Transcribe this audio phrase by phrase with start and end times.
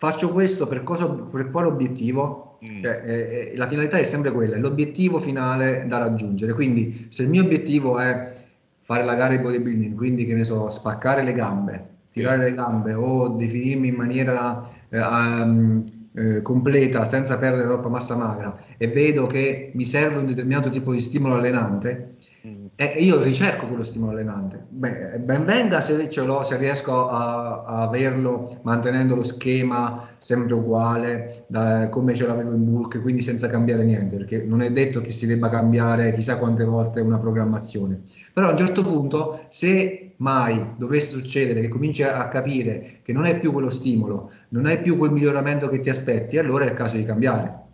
[0.00, 2.58] faccio questo per, cosa, per quale obiettivo?
[2.68, 2.82] Mm.
[2.82, 6.54] Cioè, eh, la finalità è sempre quella, è l'obiettivo finale da raggiungere.
[6.54, 8.32] Quindi se il mio obiettivo è
[8.80, 12.94] fare la gara di bodybuilding, quindi che ne so, spaccare le gambe, tirare le gambe
[12.94, 19.26] o definirmi in maniera eh, um, eh, completa senza perdere troppa massa magra e vedo
[19.26, 22.59] che mi serve un determinato tipo di stimolo allenante, mm.
[22.88, 24.64] E io ricerco quello stimolo allenante.
[24.70, 30.54] Beh, ben venga se ce l'ho, se riesco a, a averlo mantenendo lo schema sempre
[30.54, 35.02] uguale, da, come ce l'avevo in bulk, quindi senza cambiare niente, perché non è detto
[35.02, 38.00] che si debba cambiare chissà quante volte una programmazione.
[38.32, 43.26] Però a un certo punto, se mai dovesse succedere che cominci a capire che non
[43.26, 46.72] è più quello stimolo, non hai più quel miglioramento che ti aspetti, allora è il
[46.72, 47.68] caso di cambiare.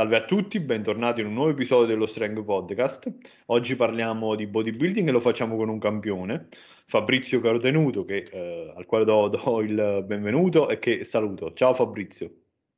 [0.00, 3.12] Salve a tutti, bentornati in un nuovo episodio dello Strength Podcast.
[3.48, 6.46] Oggi parliamo di bodybuilding e lo facciamo con un campione,
[6.86, 11.52] Fabrizio Carotenuto, che, eh, al quale do, do il benvenuto e che saluto.
[11.52, 12.30] Ciao Fabrizio.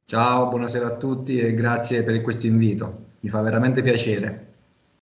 [0.04, 3.10] Ciao, buonasera a tutti e grazie per questo invito.
[3.20, 4.51] Mi fa veramente piacere.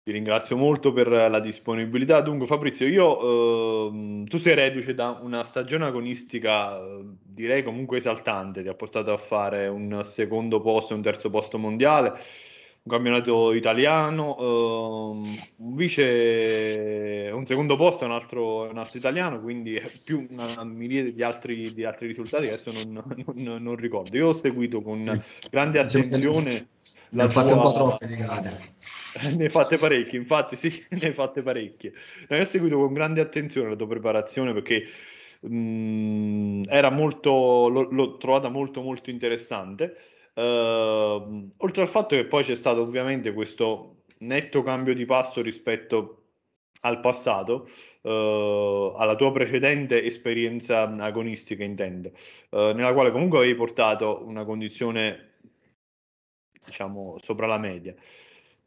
[0.03, 2.21] Ti ringrazio molto per la disponibilità.
[2.21, 6.79] Dunque, Fabrizio, io, ehm, tu sei reduce da una stagione agonistica,
[7.23, 11.57] direi comunque esaltante, ti ha portato a fare un secondo posto e un terzo posto
[11.59, 12.19] mondiale
[12.83, 15.21] un campionato italiano, uh,
[15.59, 21.21] un vice, un secondo posto, un altro, un altro italiano, quindi più una miriade di
[21.21, 23.03] altri, di altri risultati che adesso non,
[23.35, 24.17] non, non, ricordo.
[24.17, 26.69] Io ho seguito con grande attenzione.
[27.11, 28.59] Ne ho fatte un po' troppe di gare.
[29.35, 31.93] ne hai fatte parecchie, infatti sì, ne hai fatte parecchie.
[32.27, 34.85] No, io ho seguito con grande attenzione la tua preparazione perché
[35.41, 39.95] mh, mm, era molto, l'ho, l'ho trovata molto molto interessante.
[40.33, 46.17] Uh, oltre al fatto che poi c'è stato ovviamente questo netto cambio di passo rispetto
[46.83, 47.69] al passato,
[48.01, 52.11] uh, alla tua precedente esperienza agonistica, intendo,
[52.51, 55.33] uh, nella quale comunque avevi portato una condizione,
[56.65, 57.93] diciamo, sopra la media.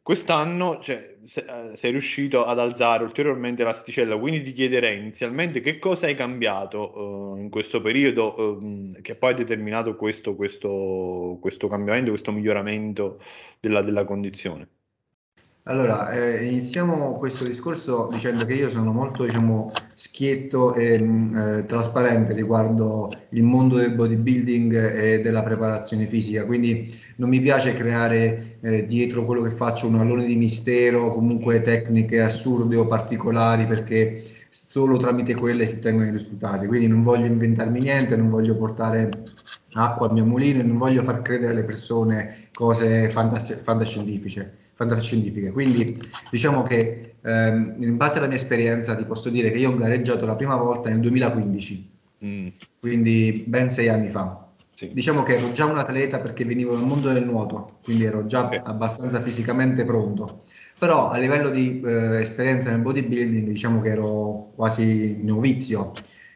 [0.05, 6.05] Quest'anno cioè, eh, sei riuscito ad alzare ulteriormente l'asticella, quindi ti chiederei inizialmente che cosa
[6.05, 12.11] hai cambiato uh, in questo periodo uh, che poi ha determinato questo, questo, questo cambiamento,
[12.11, 13.19] questo miglioramento
[13.59, 14.74] della, della condizione.
[15.67, 21.65] Allora, eh, iniziamo questo discorso dicendo che io sono molto, diciamo, schietto e mm, eh,
[21.65, 28.57] trasparente riguardo il mondo del bodybuilding e della preparazione fisica, quindi non mi piace creare
[28.61, 34.21] eh, dietro quello che faccio un allone di mistero, comunque tecniche assurde o particolari, perché
[34.49, 39.09] solo tramite quelle si ottengono i risultati, quindi non voglio inventarmi niente, non voglio portare
[39.73, 45.51] acqua al mio mulino e non voglio far credere alle persone cose fantas- fantascientifiche fantascientifiche.
[45.51, 45.99] Quindi
[46.29, 50.25] diciamo che ehm, in base alla mia esperienza ti posso dire che io ho gareggiato
[50.25, 51.91] la prima volta nel 2015,
[52.23, 52.47] mm.
[52.79, 54.43] quindi ben sei anni fa.
[54.75, 54.91] Sì.
[54.93, 58.43] Diciamo che ero già un atleta perché venivo dal mondo del nuoto, quindi ero già
[58.45, 58.61] okay.
[58.63, 60.41] abbastanza fisicamente pronto.
[60.77, 65.93] Però a livello di eh, esperienza nel bodybuilding diciamo che ero quasi novizio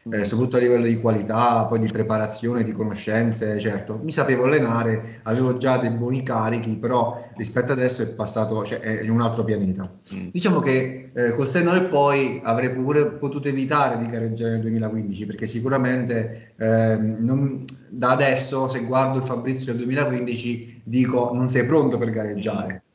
[0.08, 4.00] eh, soprattutto a livello di qualità, poi di preparazione, di conoscenze, certo.
[4.02, 9.02] Mi sapevo allenare, avevo già dei buoni carichi, però rispetto adesso è passato, cioè è
[9.02, 9.92] in un altro pianeta.
[10.14, 10.28] Mm.
[10.32, 15.26] Diciamo che eh, col senno del poi avrei pure potuto evitare di gareggiare nel 2015,
[15.26, 21.66] perché sicuramente eh, non, da adesso, se guardo il Fabrizio del 2015, dico non sei
[21.66, 22.82] pronto per gareggiare.
[22.86, 22.89] Mm.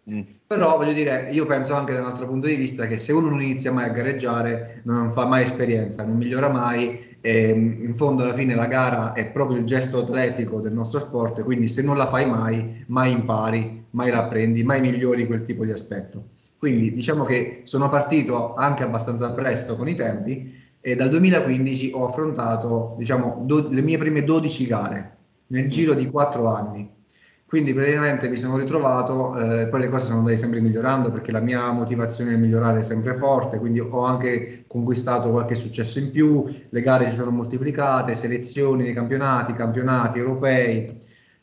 [0.47, 3.29] Però voglio dire, io penso anche da un altro punto di vista che se uno
[3.29, 8.21] non inizia mai a gareggiare, non fa mai esperienza, non migliora mai, e in fondo
[8.21, 11.97] alla fine la gara è proprio il gesto atletico del nostro sport, quindi se non
[11.97, 16.29] la fai mai, mai impari, mai la apprendi, mai migliori quel tipo di aspetto.
[16.59, 22.05] Quindi diciamo che sono partito anche abbastanza presto con i tempi e dal 2015 ho
[22.07, 25.17] affrontato diciamo, do- le mie prime 12 gare
[25.47, 26.94] nel giro di 4 anni
[27.55, 31.39] quindi praticamente mi sono ritrovato, eh, poi le cose sono andate sempre migliorando perché la
[31.39, 36.45] mia motivazione a migliorare è sempre forte, quindi ho anche conquistato qualche successo in più,
[36.69, 40.97] le gare si sono moltiplicate, selezioni nei campionati, campionati europei,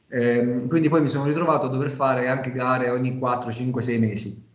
[0.09, 3.99] eh, quindi poi mi sono ritrovato a dover fare anche gare ogni 4, 5, 6
[3.99, 4.51] mesi.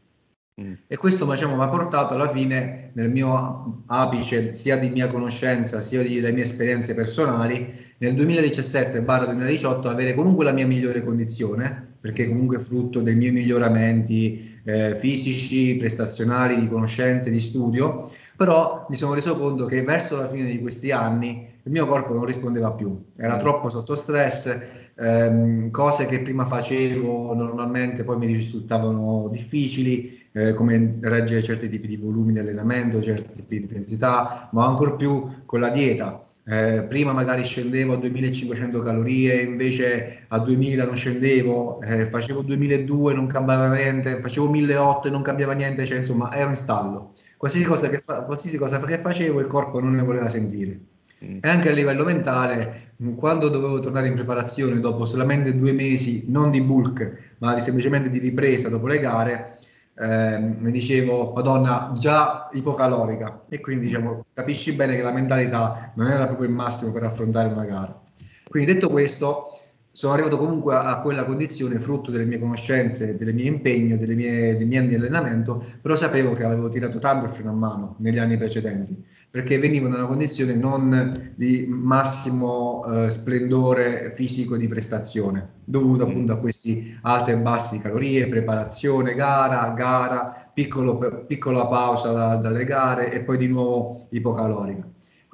[0.59, 0.73] Mm.
[0.87, 5.79] E questo diciamo, mi ha portato alla fine nel mio apice sia di mia conoscenza
[5.79, 12.27] sia di, delle mie esperienze personali nel 2017-2018 avere comunque la mia migliore condizione, perché
[12.27, 19.13] comunque frutto dei miei miglioramenti eh, fisici, prestazionali, di conoscenze, di studio, però mi sono
[19.13, 22.99] reso conto che verso la fine di questi anni il mio corpo non rispondeva più,
[23.15, 23.39] era mm.
[23.39, 24.57] troppo sotto stress,
[24.97, 31.87] ehm, cose che prima facevo normalmente poi mi risultavano difficili, eh, come reggere certi tipi
[31.87, 36.21] di volumi di allenamento, certi tipi di intensità, ma ancora più con la dieta.
[36.49, 43.13] Eh, prima magari scendevo a 2500 calorie, invece a 2000 non scendevo, eh, facevo 2002
[43.13, 47.13] non cambiava niente, facevo 1800 e non cambiava niente, cioè insomma ero in stallo.
[47.35, 50.79] Qualsiasi cosa che, fa, qualsiasi cosa che facevo il corpo non ne voleva sentire.
[51.19, 56.51] E anche a livello mentale, quando dovevo tornare in preparazione dopo solamente due mesi, non
[56.51, 59.57] di bulk, ma di, semplicemente di ripresa dopo le gare,
[59.95, 63.45] eh, mi dicevo, Madonna, già ipocalorica.
[63.49, 67.49] E quindi diciamo, capisci bene che la mentalità non era proprio il massimo per affrontare
[67.49, 67.99] una gara.
[68.47, 69.49] Quindi detto questo,
[69.97, 74.55] sono arrivato comunque a, quella condizione frutto delle mie conoscenze, del mio impegno, delle mie,
[74.55, 77.95] dei miei anni di allenamento, però sapevo che avevo tirato tanto il freno a mano
[77.97, 78.95] negli anni precedenti,
[79.31, 86.09] perché venivo da una condizione non di massimo eh, splendore fisico di prestazione, dovuto mm.
[86.11, 92.65] appunto a questi alti e bassi calorie, preparazione, gara, gara, piccolo, piccola pausa da, dalle
[92.65, 94.87] gare e poi di nuovo ipocalorica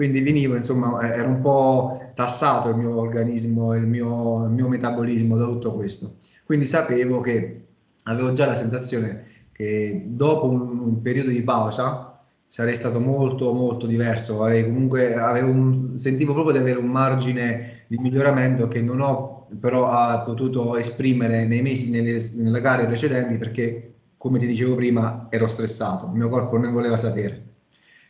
[0.03, 4.67] quindi venivo, insomma, eh, era un po' tassato il mio organismo, il mio, il mio
[4.67, 6.15] metabolismo da tutto questo.
[6.43, 7.67] Quindi sapevo che
[8.03, 9.23] avevo già la sensazione
[9.53, 15.97] che dopo un, un periodo di pausa sarei stato molto molto diverso, avrei comunque un,
[15.97, 21.61] sentivo proprio di avere un margine di miglioramento che non ho però potuto esprimere nei
[21.61, 26.57] mesi, nelle, nelle gare precedenti perché come ti dicevo prima ero stressato, il mio corpo
[26.57, 27.51] non voleva sapere.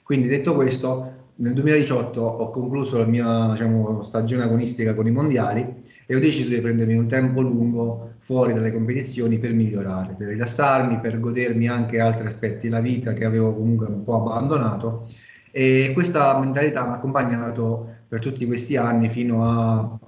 [0.01, 5.81] Quindi detto questo, nel 2018 ho concluso la mia diciamo, stagione agonistica con i mondiali
[6.06, 11.00] e ho deciso di prendermi un tempo lungo fuori dalle competizioni per migliorare, per rilassarmi,
[11.00, 15.07] per godermi anche altri aspetti della vita che avevo comunque un po' abbandonato
[15.51, 20.00] e questa mentalità mi ha accompagnato per tutti questi anni fino a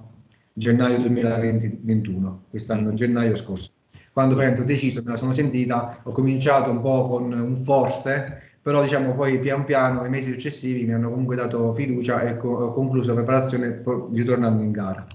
[0.52, 3.70] gennaio 2021, quest'anno, gennaio scorso.
[4.12, 8.82] Quando ho deciso, me la sono sentita, ho cominciato un po' con un forse, però
[8.82, 12.72] diciamo poi pian piano nei mesi successivi mi hanno comunque dato fiducia e co- ho
[12.72, 13.80] concluso la preparazione
[14.12, 15.06] ritornando in gara.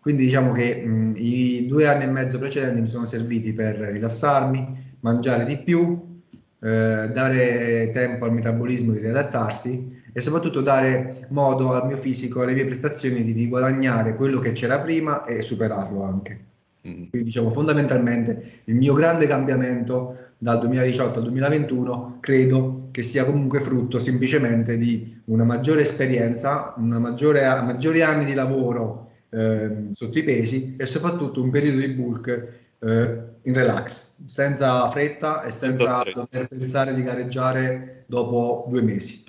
[0.00, 4.96] Quindi diciamo che mh, i due anni e mezzo precedenti mi sono serviti per rilassarmi,
[5.00, 6.22] mangiare di più,
[6.60, 12.54] eh, dare tempo al metabolismo di riadattarsi e soprattutto dare modo al mio fisico, alle
[12.54, 16.44] mie prestazioni di guadagnare quello che c'era prima e superarlo anche.
[16.88, 17.08] Mm.
[17.10, 23.60] Quindi diciamo fondamentalmente il mio grande cambiamento dal 2018 al 2021 credo che sia comunque
[23.60, 30.22] frutto semplicemente di una maggiore esperienza, una maggiore, maggiori anni di lavoro eh, sotto i
[30.22, 32.48] pesi e soprattutto un periodo di bulk
[32.80, 39.24] eh, in relax, senza fretta e senza dover pensare di gareggiare dopo due mesi.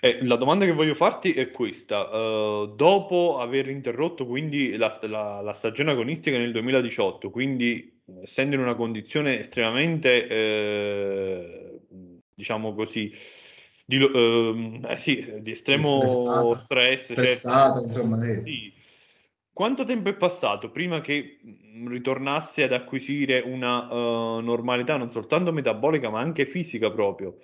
[0.00, 5.40] Eh, la domanda che voglio farti è questa: uh, dopo aver interrotto quindi la, la,
[5.40, 11.80] la, stagione agonistica nel 2018, quindi essendo in una condizione estremamente, eh,
[12.34, 13.10] diciamo così,
[13.84, 17.86] di, uh, eh sì, di estremo stress, stressato, certo.
[17.86, 18.72] insomma, sì.
[19.52, 21.38] quanto tempo è passato prima che
[21.86, 27.38] ritornassi ad acquisire una uh, normalità non soltanto metabolica ma anche fisica proprio?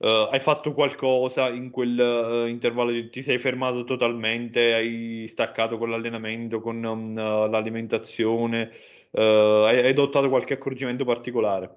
[0.00, 2.92] Uh, hai fatto qualcosa in quel uh, intervallo?
[2.92, 4.72] Di, ti sei fermato totalmente?
[4.74, 8.70] Hai staccato con l'allenamento, con um, uh, l'alimentazione?
[9.10, 11.70] Hai, hai, adottato qualche accorgimento particolare?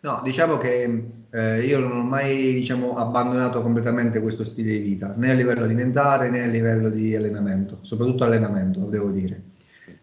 [0.00, 5.14] No, diciamo che eh, io non ho mai diciamo, abbandonato completamente questo stile di vita,
[5.16, 9.52] né a livello alimentare né a livello di allenamento, soprattutto allenamento, devo dire.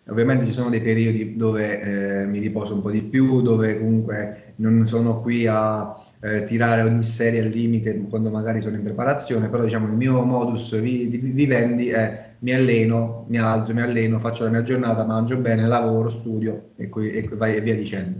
[0.07, 1.79] Ovviamente ci sono dei periodi dove
[2.21, 6.81] eh, mi riposo un po' di più, dove comunque non sono qui a eh, tirare
[6.81, 11.05] ogni serie al limite quando magari sono in preparazione, però diciamo il mio modus vi,
[11.05, 15.65] vi, vivendi è mi alleno, mi alzo, mi alleno, faccio la mia giornata, mangio bene,
[15.65, 18.19] lavoro, studio e, qui, e, vai, e via dicendo.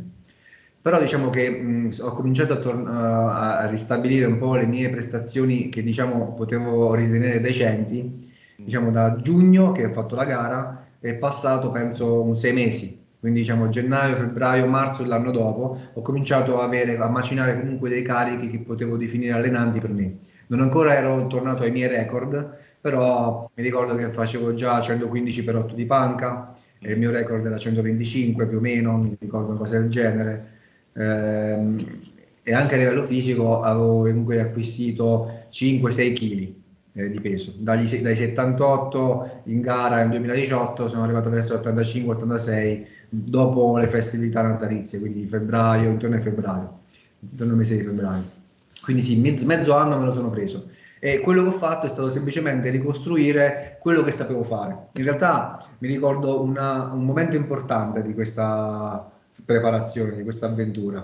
[0.81, 5.69] Però diciamo che mh, ho cominciato a, tor- a, ristabilire un po' le mie prestazioni
[5.69, 8.19] che diciamo potevo ritenere decenti,
[8.55, 13.69] diciamo da giugno che ho fatto la gara è passato penso sei mesi, quindi diciamo
[13.69, 18.59] gennaio, febbraio, marzo dell'anno dopo ho cominciato a, avere, a macinare comunque dei carichi che
[18.61, 20.19] potevo definire allenanti per me.
[20.47, 25.55] Non ancora ero tornato ai miei record, però mi ricordo che facevo già 115 per
[25.55, 29.79] 8 di panca, il mio record era 125 più o meno, mi ricordo una cosa
[29.79, 30.49] del genere.
[30.93, 31.99] Ehm,
[32.43, 36.53] e anche a livello fisico avevo comunque acquisito 5-6 kg
[36.93, 37.53] eh, di peso.
[37.57, 44.99] Dagli, dai 78 in gara nel 2018 sono arrivato verso 85-86 dopo le festività natalizie,
[44.99, 46.79] quindi febbraio, intorno a febbraio,
[47.19, 48.39] intorno al mese di febbraio.
[48.83, 50.69] Quindi sì, mezzo, mezzo anno me lo sono preso.
[50.99, 54.87] E quello che ho fatto è stato semplicemente ricostruire quello che sapevo fare.
[54.93, 59.09] In realtà mi ricordo una, un momento importante di questa
[59.43, 61.03] preparazione, di questa avventura.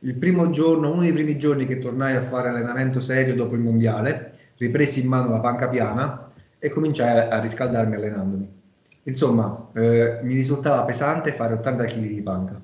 [0.00, 3.60] Il primo giorno, uno dei primi giorni che tornai a fare allenamento serio dopo il
[3.60, 6.26] mondiale, ripresi in mano la panca piana
[6.58, 8.60] e cominciai a riscaldarmi allenandomi.
[9.04, 12.60] Insomma, eh, mi risultava pesante fare 80 kg di panca.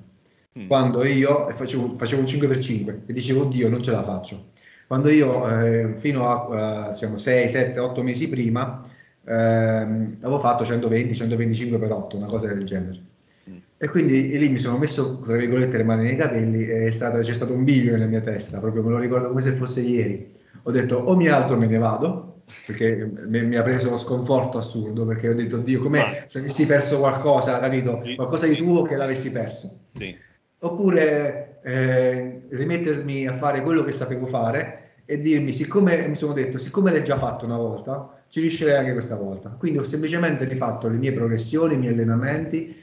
[0.57, 0.67] Mm.
[0.67, 4.51] Quando io facevo, facevo un 5x5 e dicevo, oddio, non ce la faccio.
[4.87, 8.81] Quando io, eh, fino a uh, siamo 6, 7, 8 mesi prima,
[9.23, 12.99] eh, avevo fatto 120, 125 per 8, una cosa del genere.
[13.81, 17.33] E quindi lì mi sono messo, tra virgolette, le mani nei capelli e stato, c'è
[17.33, 20.29] stato un bivio nella mia testa, proprio me lo ricordo come se fosse ieri.
[20.63, 23.97] Ho detto o mi alzo o me ne vado, perché mi, mi, ha preso uno
[23.97, 28.81] sconforto assurdo perché ho detto Dio come se avessi perso qualcosa capito qualcosa di tuo
[28.83, 30.15] che l'avessi perso sì.
[30.59, 36.59] oppure eh, rimettermi a fare quello che sapevo fare e dirmi siccome mi sono detto
[36.59, 39.49] siccome l'hai già fatto una volta ci riuscirei anche questa volta.
[39.49, 42.75] Quindi ho semplicemente rifatto le mie progressioni, i miei allenamenti,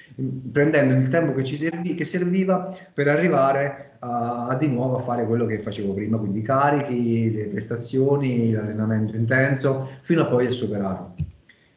[0.51, 4.99] prendendo il tempo che ci servi, che serviva per arrivare a, a, di nuovo a
[4.99, 10.47] fare quello che facevo prima, quindi i carichi, le prestazioni, l'allenamento intenso, fino a poi
[10.47, 11.15] a superarlo.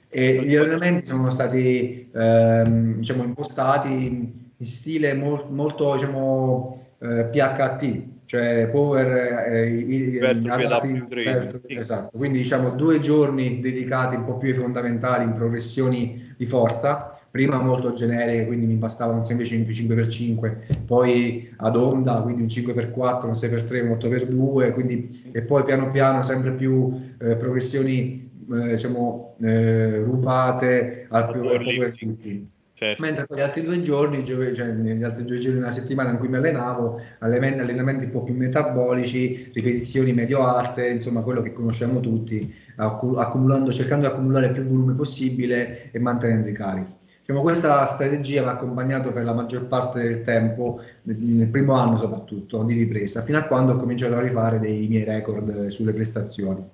[0.09, 8.17] E gli allenamenti sono stati ehm, diciamo, impostati in stile mo- molto diciamo, eh, PHT,
[8.29, 9.07] cioè power
[9.51, 12.15] eh, adaptive, per, esatto.
[12.15, 17.19] quindi diciamo due giorni dedicati un po' più ai fondamentali in progressioni di forza.
[17.31, 23.25] Prima molto generiche quindi mi bastava un semplice 5x5 poi ad onda quindi un 5x4
[23.25, 29.37] un 6x3 un 8x2 quindi, e poi piano piano sempre più eh, progressioni eh, diciamo
[29.41, 32.45] eh, rubate al più power lifting
[32.79, 33.01] Certo.
[33.01, 36.37] Mentre gli altri due giorni, cioè negli altri due giorni della settimana in cui mi
[36.37, 43.73] allenavo, allenamenti, allenamenti un po' più metabolici, ripetizioni medio-alte, insomma quello che conosciamo tutti, accumulando,
[43.73, 46.93] cercando di accumulare più volume possibile e mantenendo i carichi.
[47.19, 51.97] Diciamo, questa strategia mi ha accompagnato per la maggior parte del tempo, nel primo anno
[51.97, 56.65] soprattutto, di ripresa, fino a quando ho cominciato a rifare dei miei record sulle prestazioni.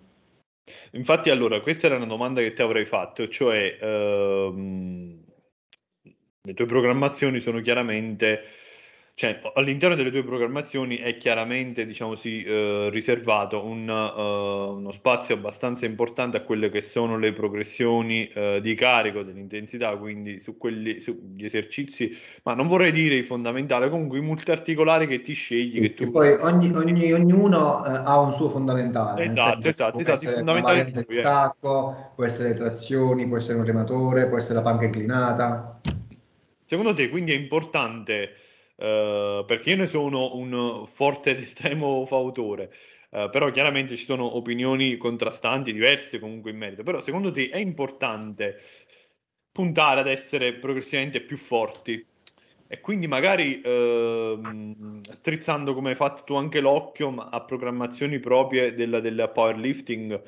[0.91, 3.79] Infatti, allora, questa era una domanda che ti avrei fatto, cioè...
[3.81, 5.23] Ehm
[6.45, 8.43] le tue programmazioni sono chiaramente
[9.17, 15.35] cioè all'interno delle tue programmazioni è chiaramente diciamo sì, eh, riservato un, uh, uno spazio
[15.35, 20.99] abbastanza importante a quelle che sono le progressioni uh, di carico dell'intensità, quindi su quelli
[20.99, 22.11] sugli esercizi,
[22.43, 25.79] ma non vorrei dire i fondamentali, comunque i multiarticolari che ti scegli.
[25.79, 26.11] Che tu...
[26.11, 29.27] poi ogni, ogni, ognuno uh, ha un suo fondamentale.
[29.27, 30.75] Esatto, esatto, può esatto.
[30.75, 34.83] Essere il stacco, può essere le trazioni, può essere un rematore, può essere la panca
[34.83, 35.79] inclinata.
[36.65, 38.35] Secondo te quindi è importante,
[38.75, 42.73] eh, perché io ne sono un forte ed estremo fautore,
[43.11, 47.57] eh, però chiaramente ci sono opinioni contrastanti, diverse comunque in merito, però secondo te è
[47.57, 48.59] importante
[49.51, 52.05] puntare ad essere progressivamente più forti?
[52.67, 58.99] E quindi magari ehm, strizzando come hai fatto tu anche l'occhio a programmazioni proprie della,
[58.99, 60.19] del powerlifting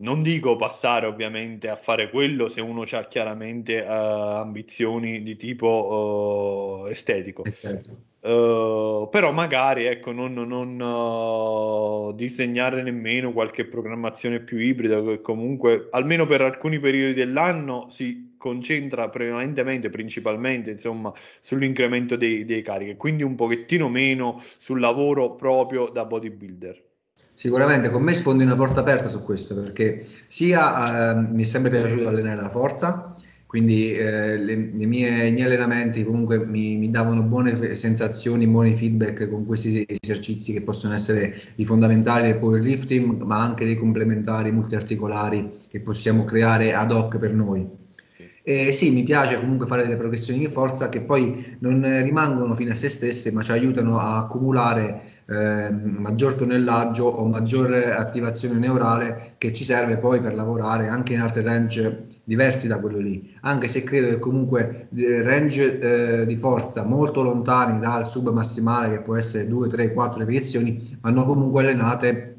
[0.00, 6.84] non dico passare ovviamente a fare quello se uno ha chiaramente uh, ambizioni di tipo
[6.84, 7.44] uh, estetico.
[7.44, 8.08] estetico.
[8.20, 16.26] Uh, però magari ecco, non, non disegnare nemmeno qualche programmazione più ibrida che comunque almeno
[16.26, 23.34] per alcuni periodi dell'anno si concentra prevalentemente, principalmente insomma, sull'incremento dei, dei carichi, quindi un
[23.34, 26.88] pochettino meno sul lavoro proprio da bodybuilder.
[27.40, 31.70] Sicuramente con me sfondi una porta aperta su questo perché sia eh, mi è sempre
[31.70, 33.14] piaciuto allenare la forza,
[33.46, 38.74] quindi eh, le, le mie, i miei allenamenti comunque mi, mi, davano buone sensazioni, buoni
[38.74, 44.52] feedback con questi esercizi che possono essere i fondamentali del powerlifting, ma anche dei complementari
[44.52, 47.66] multiarticolari che possiamo creare ad hoc per noi.
[48.42, 52.70] E sì, mi piace comunque fare delle progressioni di forza che poi non rimangono fine
[52.70, 59.34] a se stesse, ma ci aiutano a accumulare eh, maggior tonnellaggio o maggior attivazione neurale
[59.38, 63.36] che ci serve poi per lavorare anche in altri range diversi da quello lì.
[63.42, 68.96] Anche se credo che comunque eh, range eh, di forza molto lontani dal sub massimale,
[68.96, 72.29] che può essere 2, 3, 4 ripetizioni, vanno comunque allenate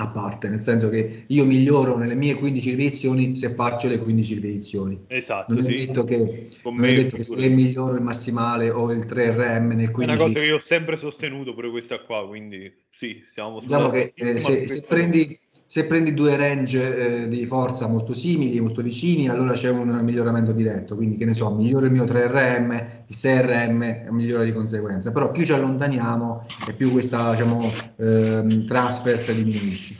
[0.00, 4.34] a parte, nel senso che io miglioro nelle mie 15 ripetizioni se faccio le 15
[4.34, 5.04] ripetizioni.
[5.06, 5.52] Esatto.
[5.52, 5.86] Non è sì.
[5.86, 10.00] detto che, non è detto che se miglioro il massimale o il 3RM nel 15
[10.00, 13.90] È una cosa che io ho sempre sostenuto pure questa qua, quindi sì, siamo Diciamo
[13.90, 15.38] che eh, se, se, prendi
[15.70, 20.50] se prendi due range eh, di forza molto simili, molto vicini, allora c'è un miglioramento
[20.50, 25.30] diretto, quindi che ne so, migliore il mio 3RM, il 6RM migliora di conseguenza, però
[25.30, 29.94] più ci allontaniamo e più questa diciamo, eh, transfer diminuisce.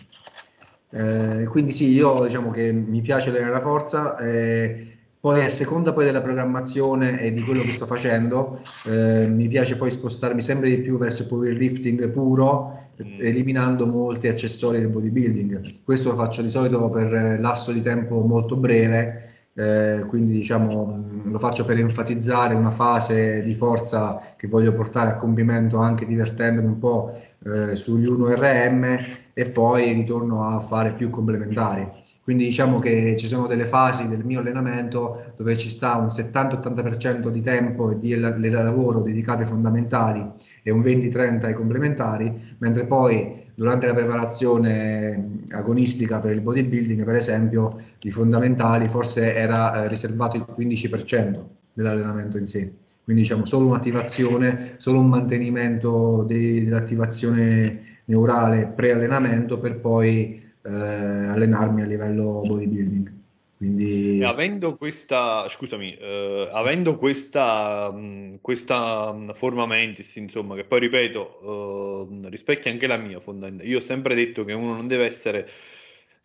[0.91, 5.93] Eh, quindi sì, io diciamo che mi piace allenare la forza, eh, poi a seconda
[5.93, 10.71] poi della programmazione e di quello che sto facendo, eh, mi piace poi spostarmi sempre
[10.71, 12.73] di più verso il powerlifting puro,
[13.03, 13.21] mm.
[13.21, 15.83] eliminando molti accessori del bodybuilding.
[15.85, 21.39] Questo lo faccio di solito per lasso di tempo molto breve, eh, quindi diciamo lo
[21.39, 26.79] faccio per enfatizzare una fase di forza che voglio portare a compimento anche divertendomi un
[26.79, 31.89] po' eh, sugli 1RM e poi ritorno a fare più complementari.
[32.23, 37.29] Quindi diciamo che ci sono delle fasi del mio allenamento dove ci sta un 70-80%
[37.29, 40.27] di tempo e di lavoro dedicate ai fondamentali
[40.63, 47.15] e un 20-30 ai complementari, mentre poi durante la preparazione agonistica per il bodybuilding, per
[47.15, 52.73] esempio, i fondamentali forse era eh, riservato il 15% dell'allenamento in sé
[53.11, 61.83] quindi diciamo solo un'attivazione, solo un mantenimento de- dell'attivazione neurale pre-allenamento per poi eh, allenarmi
[61.83, 63.19] a livello bodybuilding.
[63.57, 64.23] Quindi...
[64.25, 66.57] avendo questa, scusami, eh, sì.
[66.57, 67.93] avendo questa,
[68.41, 73.71] questa forma mentis, insomma, che poi ripeto, eh, rispecchia anche la mia fondamentalmente.
[73.71, 75.49] Io ho sempre detto che uno non deve essere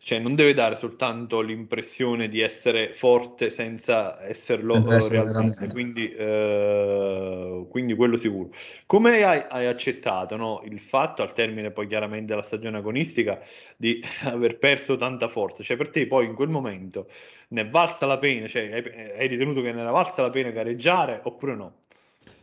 [0.06, 6.14] cioè non deve dare soltanto l'impressione di essere forte senza esserlo senza essere realmente, quindi,
[6.14, 8.50] eh, quindi, quello sicuro.
[8.86, 13.40] Come hai, hai accettato no, il fatto, al termine poi chiaramente della stagione agonistica,
[13.76, 15.64] di aver perso tanta forza?
[15.64, 17.08] Cioè per te poi in quel momento
[17.48, 20.50] ne è valsa la pena, cioè hai, hai ritenuto che ne era valsa la pena
[20.50, 21.72] gareggiare oppure no?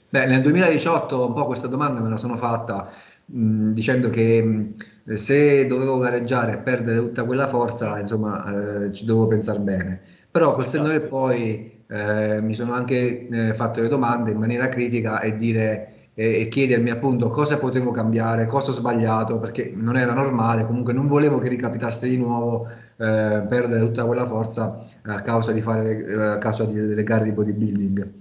[0.09, 2.91] Beh, nel 2018 un po' questa domanda me la sono fatta
[3.27, 4.75] mh, dicendo che mh,
[5.15, 10.01] se dovevo gareggiare e perdere tutta quella forza, insomma, eh, ci dovevo pensare bene.
[10.31, 11.07] Però col senno esatto.
[11.07, 16.47] poi eh, mi sono anche eh, fatto le domande in maniera critica e dire e
[16.47, 21.39] chiedermi appunto cosa potevo cambiare, cosa ho sbagliato, perché non era normale, comunque non volevo
[21.39, 26.37] che ricapitasse di nuovo eh, perdere tutta quella forza a causa, di fare, eh, a
[26.37, 28.11] causa delle gare di bodybuilding.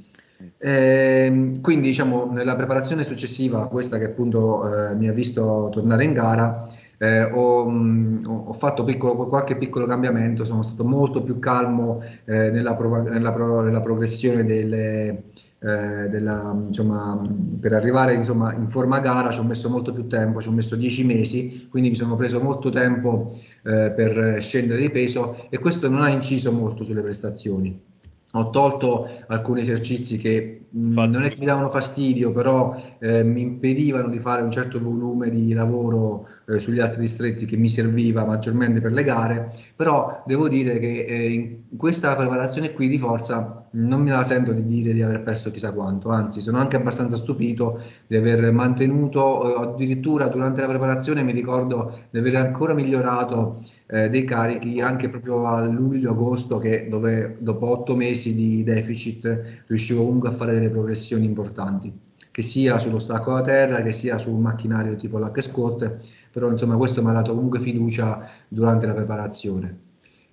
[0.59, 6.13] Eh, quindi diciamo nella preparazione successiva, questa che appunto eh, mi ha visto tornare in
[6.13, 6.67] gara,
[7.03, 12.51] eh, ho, mh, ho, fatto piccolo, qualche piccolo cambiamento, sono stato molto più calmo eh,
[12.51, 15.25] nella, pro, nella, pro, nella, progressione delle,
[15.59, 17.21] eh, della, insomma,
[17.61, 20.77] per arrivare insomma, in forma gara ci ho messo molto più tempo, ci ho messo
[20.77, 23.33] 10 mesi, quindi mi sono preso molto tempo
[23.65, 27.91] eh, per scendere di peso e questo non ha inciso molto sulle prestazioni
[28.35, 33.41] ho tolto alcuni esercizi che mh, non è che mi davano fastidio, però eh, mi
[33.43, 38.25] impedivano di fare un certo volume di lavoro eh, sugli altri distretti che mi serviva
[38.25, 44.03] maggiormente per le gare, però devo dire che eh, questa preparazione qui di forza non
[44.03, 47.81] me la sento di dire di aver perso chissà quanto, anzi sono anche abbastanza stupito
[48.07, 54.09] di aver mantenuto, eh, addirittura durante la preparazione mi ricordo di aver ancora migliorato eh,
[54.09, 60.29] dei carichi anche proprio a luglio-agosto che dove dopo otto mesi di deficit riuscivo comunque
[60.29, 64.41] a fare delle progressioni importanti che sia sullo stacco da terra, che sia su un
[64.41, 65.99] macchinario tipo l'hack squat,
[66.33, 69.79] però insomma questo mi ha dato comunque fiducia durante la preparazione.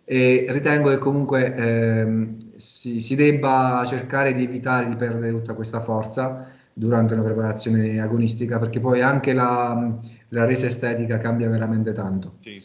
[0.05, 5.81] E ritengo che comunque ehm, si, si, debba cercare di evitare di perdere tutta questa
[5.81, 12.37] forza durante una preparazione agonistica, perché poi anche la, la resa estetica cambia veramente tanto.
[12.41, 12.63] Sì.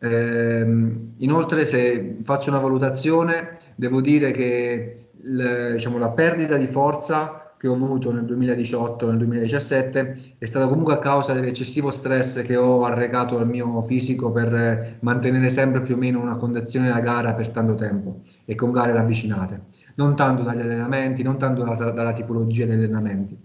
[0.00, 7.45] Ehm, inoltre, se faccio una valutazione, devo dire che le, diciamo, la perdita di forza
[7.58, 12.56] che ho avuto nel 2018 nel 2017 è stata comunque a causa dell'eccessivo stress che
[12.56, 17.34] ho arrecato al mio fisico per mantenere sempre più o meno una condizione da gara
[17.34, 19.64] per tanto tempo e con gare ravvicinate,
[19.94, 23.38] non tanto dagli allenamenti, non tanto dalla, dalla tipologia degli allenamenti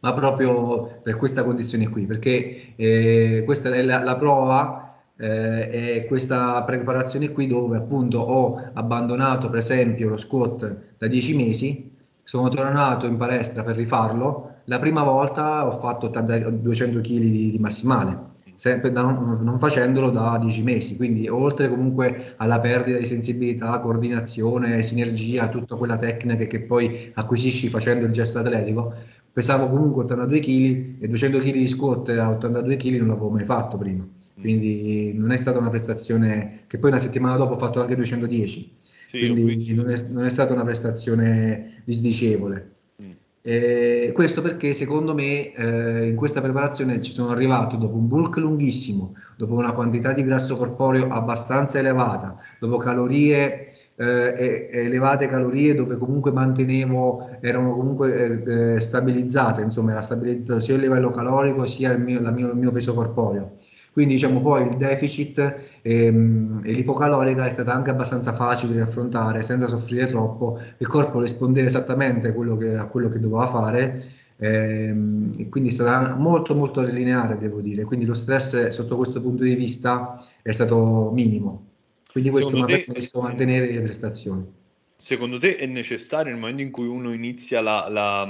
[0.00, 6.06] ma proprio per questa condizione qui, perché eh, questa è la, la prova eh, è
[6.06, 11.89] questa preparazione qui dove appunto ho abbandonato per esempio lo squat da 10 mesi
[12.30, 17.58] sono tornato in palestra per rifarlo, la prima volta ho fatto 200 kg di, di
[17.58, 23.04] massimale, sempre da, non, non, facendolo da 10 mesi, quindi oltre comunque alla perdita di
[23.04, 28.94] sensibilità, coordinazione, sinergia, tutta quella tecnica che poi acquisisci facendo il gesto atletico,
[29.32, 33.44] pesavo comunque 82 kg e 200 kg di squat a 82 kg non l'avevo mai
[33.44, 34.06] fatto prima,
[34.40, 38.78] quindi non è stata una prestazione che poi una settimana dopo ho fatto anche 210
[39.10, 42.70] sì, quindi non è, non è, stata una prestazione disdicevole.
[43.02, 43.10] Mm.
[43.42, 48.36] Eh, questo perché secondo me eh, in questa preparazione ci sono arrivato dopo un bulk
[48.36, 55.98] lunghissimo, dopo una quantità di grasso corporeo abbastanza elevata, dopo calorie eh, elevate calorie dove
[55.98, 61.92] comunque mantenevo, erano comunque eh, eh, stabilizzate, insomma era stabilizzato sia il livello calorico sia
[61.92, 63.56] il mio, mio, il mio peso corporeo.
[64.00, 69.42] Quindi diciamo poi il deficit ehm, e l'ipocalorica è stata anche abbastanza facile da affrontare
[69.42, 74.02] senza soffrire troppo, il corpo rispondeva esattamente quello che, a quello che doveva fare
[74.38, 79.20] ehm, e quindi è stata molto molto lineare devo dire, quindi lo stress sotto questo
[79.20, 81.72] punto di vista è stato minimo,
[82.10, 84.50] quindi questo mi ha permesso di mantenere le prestazioni.
[84.96, 88.26] Secondo te è necessario nel momento in cui uno inizia la, la,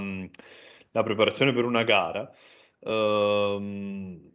[0.90, 2.28] la preparazione per una gara?
[2.80, 4.29] Ehm,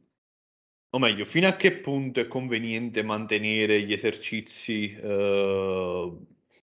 [0.96, 6.12] o meglio, fino a che punto è conveniente mantenere gli esercizi eh,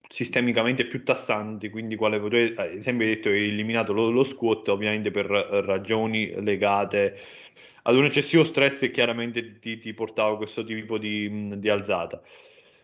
[0.08, 4.66] sistemicamente più tassanti, quindi quale potete, ad esempio hai detto hai eliminato lo, lo, squat
[4.68, 7.16] ovviamente per ragioni legate
[7.82, 12.20] ad un eccessivo stress che chiaramente ti, ti portava questo tipo di, di alzata.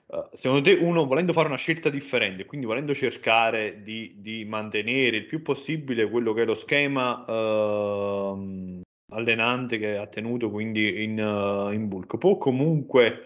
[0.07, 5.17] Uh, secondo te uno volendo fare una scelta differente, quindi volendo cercare di, di mantenere
[5.17, 8.84] il più possibile quello che è lo schema uh,
[9.15, 12.19] allenante che ha tenuto quindi in, uh, in bulk.
[12.19, 13.23] Può comunque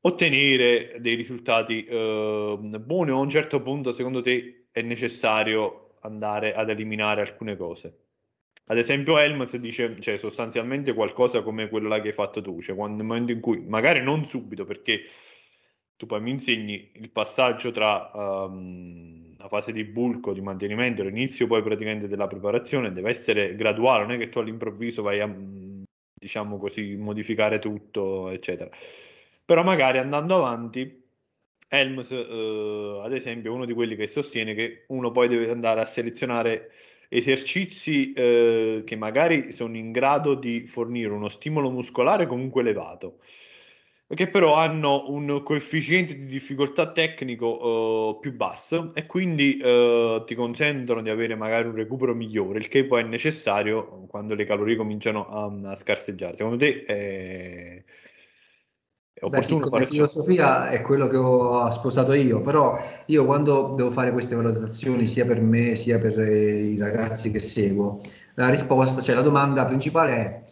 [0.00, 6.54] ottenere dei risultati uh, buoni o a un certo punto secondo te è necessario andare
[6.54, 7.98] ad eliminare alcune cose?
[8.66, 12.74] Ad esempio Helms dice cioè, sostanzialmente qualcosa come quello là che hai fatto tu cioè
[12.74, 15.02] quando, nel momento in cui magari non subito perché
[15.96, 21.48] tu poi mi insegni il passaggio tra um, la fase di bulk, di mantenimento, l'inizio
[21.48, 25.28] poi praticamente della preparazione deve essere graduale, non è che tu all'improvviso vai a,
[26.14, 28.70] diciamo così, modificare tutto, eccetera.
[29.44, 31.02] Però magari andando avanti,
[31.68, 35.80] Helms, eh, ad esempio, è uno di quelli che sostiene che uno poi deve andare
[35.80, 36.70] a selezionare
[37.08, 43.18] esercizi eh, che magari sono in grado di fornire uno stimolo muscolare comunque elevato
[44.14, 50.34] che però hanno un coefficiente di difficoltà tecnico uh, più basso e quindi uh, ti
[50.34, 54.76] consentono di avere magari un recupero migliore, il che poi è necessario quando le calorie
[54.76, 56.36] cominciano a, a scarseggiare.
[56.36, 57.82] Secondo te è,
[59.14, 63.72] è opportuno Beh, sì, come filosofia è quello che ho sposato io, però io quando
[63.74, 68.00] devo fare queste valutazioni sia per me sia per i ragazzi che seguo,
[68.34, 70.42] la risposta, cioè la domanda principale è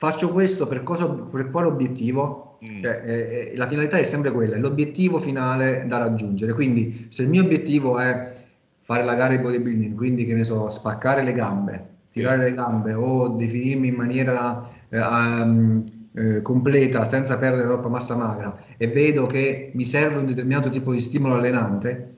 [0.00, 2.58] faccio questo per, cosa, per quale obiettivo?
[2.68, 2.82] Mm.
[2.82, 6.54] Cioè, eh, la finalità è sempre quella, è l'obiettivo finale da raggiungere.
[6.54, 8.32] Quindi, se il mio obiettivo è
[8.80, 12.94] fare la gara di bodybuilding, quindi che ne so, spaccare le gambe, tirare le gambe
[12.94, 15.84] o definirmi in maniera eh, um,
[16.14, 20.92] eh, completa senza perdere troppa massa magra e vedo che mi serve un determinato tipo
[20.92, 22.16] di stimolo allenante.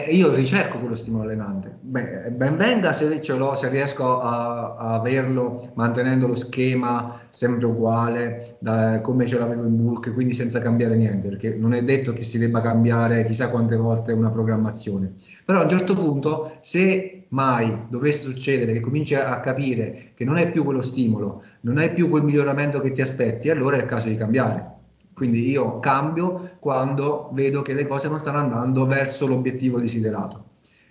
[0.00, 1.76] E io ricerco quello stimolo allenante.
[1.78, 7.66] Beh, ben venga se ce l'ho, se riesco a, a averlo mantenendo lo schema sempre
[7.66, 12.14] uguale da, come ce l'avevo in bulk, quindi senza cambiare niente, perché non è detto
[12.14, 15.12] che si debba cambiare chissà quante volte una programmazione.
[15.44, 20.38] Però a un certo punto, se mai dovesse succedere che cominci a capire che non
[20.38, 23.84] è più quello stimolo, non è più quel miglioramento che ti aspetti, allora è il
[23.84, 24.71] caso di cambiare.
[25.14, 30.44] Quindi io cambio quando vedo che le cose non stanno andando verso l'obiettivo desiderato.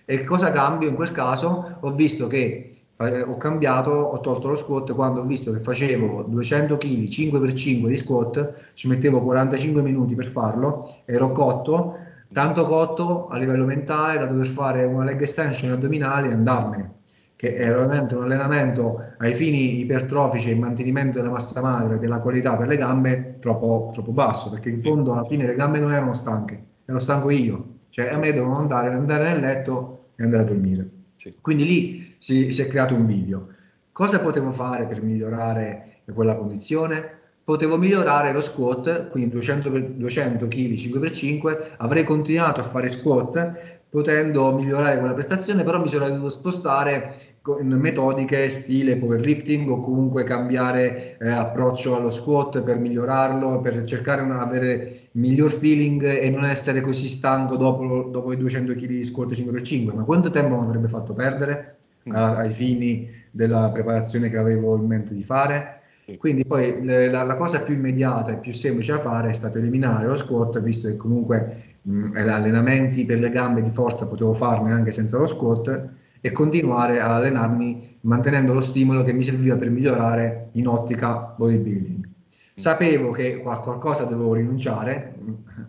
[0.04, 1.78] E cosa cambio in quel caso?
[1.80, 6.24] Ho visto che eh, ho cambiato, ho tolto lo squat quando ho visto che facevo
[6.24, 11.96] 200 kg 5x5 di squat, ci mettevo 45 minuti per farlo, ero cotto
[12.32, 16.94] tanto cotto a livello mentale da dover fare una leg extension addominali e andarmene
[17.42, 22.20] che è veramente un allenamento ai fini ipertrofici e mantenimento della massa magra e della
[22.20, 25.92] qualità per le gambe troppo, troppo basso perché in fondo alla fine le gambe non
[25.92, 30.44] erano stanche ero stanco io cioè a me devono andare, andare nel letto e andare
[30.44, 31.34] a dormire sì.
[31.40, 33.48] quindi lì si, si è creato un video
[33.90, 37.18] cosa potevo fare per migliorare quella condizione?
[37.44, 44.54] potevo migliorare lo squat, quindi 200, 200 kg 5x5, avrei continuato a fare squat potendo
[44.54, 51.18] migliorare quella prestazione, però mi sono dovuto spostare con metodiche stile powerlifting o comunque cambiare
[51.18, 56.80] eh, approccio allo squat per migliorarlo, per cercare di avere miglior feeling e non essere
[56.80, 59.94] così stanco dopo, dopo i 200 kg di squat 5x5.
[59.94, 61.76] Ma quanto tempo mi avrebbe fatto perdere
[62.08, 62.14] mm.
[62.14, 65.81] ai fini della preparazione che avevo in mente di fare?
[66.18, 70.06] Quindi poi la, la, cosa più immediata e più semplice da fare è stato eliminare
[70.06, 74.90] lo squat, visto che comunque mh, allenamenti per le gambe di forza potevo farne anche
[74.90, 80.48] senza lo squat e continuare a allenarmi mantenendo lo stimolo che mi serviva per migliorare
[80.52, 82.08] in ottica bodybuilding.
[82.54, 85.14] Sapevo che a qualcosa dovevo rinunciare,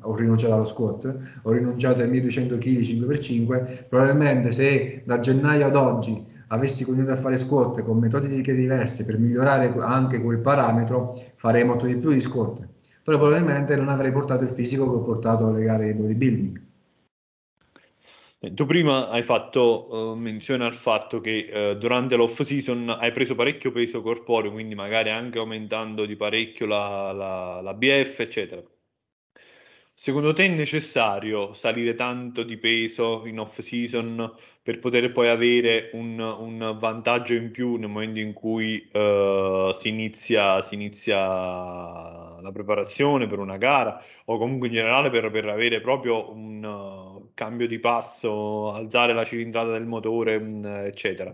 [0.01, 5.65] ho rinunciato allo squat, ho rinunciato ai miei 200 kg 5x5, probabilmente se da gennaio
[5.67, 11.13] ad oggi avessi continuato a fare squat con metodiche diverse per migliorare anche quel parametro,
[11.35, 12.67] farei molto di più di squat.
[13.03, 16.61] Però probabilmente non avrei portato il fisico che ho portato alle gare di bodybuilding.
[18.39, 23.13] Eh, tu prima hai fatto uh, menzione al fatto che uh, durante l'off season hai
[23.13, 28.61] preso parecchio peso corporeo, quindi magari anche aumentando di parecchio la, la, la BF, eccetera.
[29.95, 35.91] Secondo te è necessario salire tanto di peso in off season per poter poi avere
[35.93, 42.49] un, un vantaggio in più nel momento in cui uh, si, inizia, si, inizia, la
[42.51, 47.67] preparazione per una gara o comunque in generale per, per avere proprio un uh, cambio
[47.67, 51.31] di passo, alzare la cilindrata del motore, um, eccetera?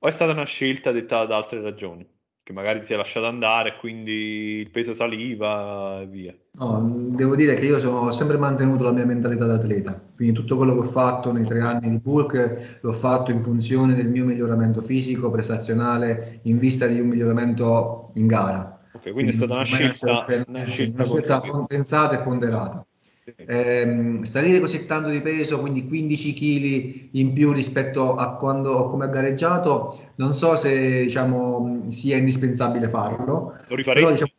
[0.00, 2.17] O è stata una scelta dettata da altre ragioni?
[2.48, 6.34] Che magari si è lasciato andare, quindi il peso saliva e via.
[6.52, 6.80] No,
[7.10, 10.56] devo dire che io sono, ho sempre mantenuto la mia mentalità da atleta, quindi tutto
[10.56, 14.24] quello che ho fatto nei tre anni di bulk l'ho fatto in funzione del mio
[14.24, 18.80] miglioramento fisico, prestazionale, in vista di un miglioramento in gara.
[18.92, 22.86] Ok, quindi, quindi è stata una scelta, una scelta, una scelta pensata e ponderata.
[23.36, 28.86] Eh, salire così tanto di peso, quindi 15 kg in più rispetto a quando ho
[28.88, 34.32] come gareggiato, non so se diciamo, sia indispensabile farlo, Lo però diciamo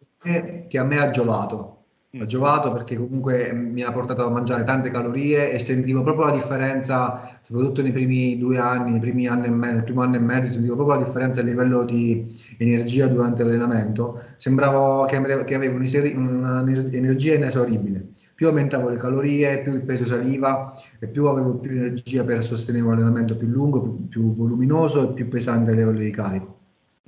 [0.68, 1.79] che a me ha giovato
[2.18, 6.32] ha giovato perché comunque mi ha portato a mangiare tante calorie e sentivo proprio la
[6.32, 10.20] differenza, soprattutto nei primi due anni, nei primi anni e mezzo, nel primo anno e
[10.20, 12.26] mezzo, sentivo proprio la differenza a livello di
[12.58, 14.24] energia durante l'allenamento.
[14.38, 18.08] Sembrava che, avevo un'energia inesauribile.
[18.34, 22.86] Più aumentavo le calorie, più il peso saliva e più avevo più energia per sostenere
[22.86, 26.58] un allenamento più lungo, più, più voluminoso e più pesante a livello di carico.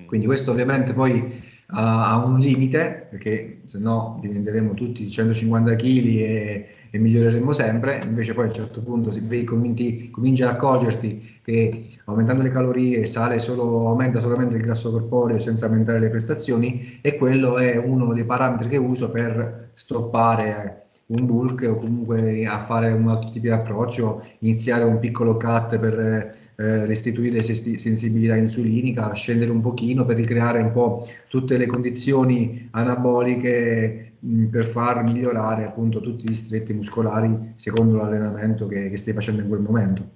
[0.06, 6.67] Quindi questo ovviamente poi ha un limite, perché se no diventeremo tutti 150 kg e,
[6.89, 11.86] e, miglioreremo sempre, invece poi a un certo punto se cominci, cominci ad accorgerti che
[12.05, 17.15] aumentando le calorie sale solo, aumenta solamente il grasso corporeo senza aumentare le prestazioni e
[17.15, 22.91] quello è uno dei parametri che uso per stoppare un bulk o comunque a fare
[22.91, 29.50] un altro tipo di approccio, iniziare un piccolo cut per eh, restituire sensibilità insulinica, scendere
[29.50, 34.13] un pochino per ricreare un po' tutte le condizioni anaboliche
[34.52, 39.47] per far migliorare appunto tutti gli stretti muscolari secondo l'allenamento che, che stai facendo in
[39.47, 40.08] quel momento.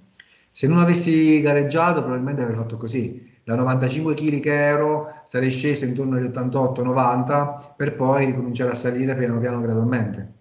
[0.52, 5.84] Se non avessi gareggiato probabilmente avrei fatto così, da 95 kg che ero sarei sceso
[5.84, 10.34] intorno agli 88-90 per poi ricominciare a salire piano piano gradualmente.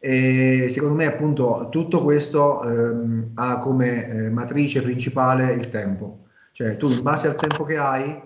[0.00, 6.76] E secondo me appunto tutto questo ehm, ha come eh, matrice principale il tempo, cioè
[6.76, 8.20] tu in base al tempo che hai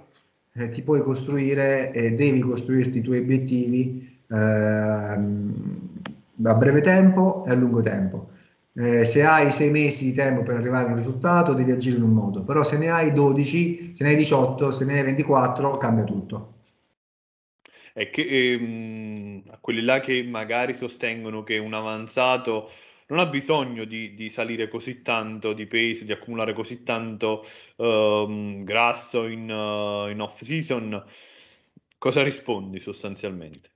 [0.54, 6.00] eh, ti puoi costruire e devi costruirti i tuoi obiettivi ehm,
[6.44, 8.28] a breve tempo e a lungo tempo.
[8.74, 12.02] Eh, se hai sei mesi di tempo per arrivare a un risultato devi agire in
[12.04, 15.76] un modo, però se ne hai 12, se ne hai 18, se ne hai 24
[15.78, 16.60] cambia tutto.
[17.92, 22.70] È che ehm, a quelli là che magari sostengono che un avanzato
[23.08, 27.44] non ha bisogno di, di salire così tanto di peso, di accumulare così tanto
[27.76, 31.04] ehm, grasso in, uh, in off season,
[31.98, 33.70] cosa rispondi sostanzialmente?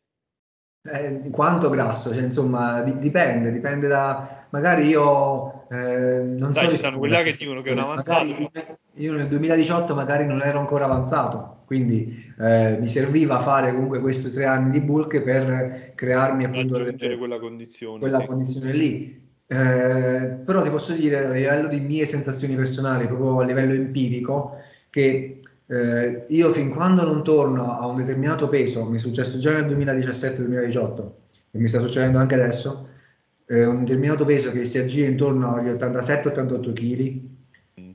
[0.88, 4.46] Eh, quanto grasso, cioè, insomma, di, dipende, dipende da...
[4.50, 6.70] Magari io eh, non Dai, so...
[6.70, 8.24] Ci stanno quelli che dicono che è un avanzato...
[8.24, 8.50] Magari,
[8.94, 14.31] io nel 2018 magari non ero ancora avanzato, quindi eh, mi serviva fare comunque questi
[14.31, 16.79] tre anni di bulk per crearmi appunto...
[16.79, 17.98] Raggiungere quella condizione.
[17.98, 18.26] Quella sì.
[18.26, 19.24] condizione lì.
[19.48, 24.59] Eh, però ti posso dire a livello di mie sensazioni personali, proprio a livello empirico,
[24.88, 29.52] che eh, io fin quando non torno a un determinato peso, mi è successo già
[29.52, 31.11] nel 2017-2018
[31.50, 32.88] e mi sta succedendo anche adesso,
[33.46, 37.20] eh, un determinato peso che si aggira intorno agli 87-88 kg,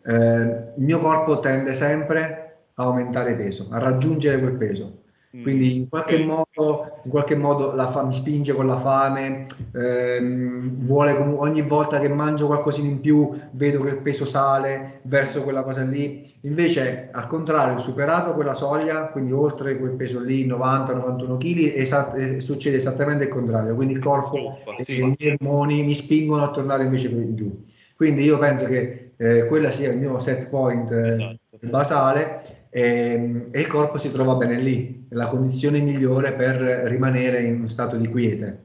[0.03, 2.50] eh, il mio corpo tende sempre a
[2.81, 4.99] aumentare peso, a raggiungere quel peso.
[5.37, 5.43] Mm.
[5.43, 10.83] Quindi in qualche modo, in qualche modo la fa- mi spinge con la fame, ehm,
[10.83, 15.43] vuole com- ogni volta che mangio qualcosina in più vedo che il peso sale verso
[15.43, 16.21] quella cosa lì.
[16.41, 22.39] Invece, al contrario, superato quella soglia, quindi oltre quel peso lì, 90-91 kg, esat- eh,
[22.41, 23.73] succede esattamente il contrario.
[23.73, 27.63] Quindi il corpo e i miei ormoni mi spingono a tornare invece giù.
[28.01, 31.37] Quindi io penso che eh, quella sia il mio set point eh, esatto.
[31.69, 36.55] basale e, ehm, e, il corpo si trova bene lì, è la condizione migliore per
[36.55, 38.63] rimanere in uno stato di quiete.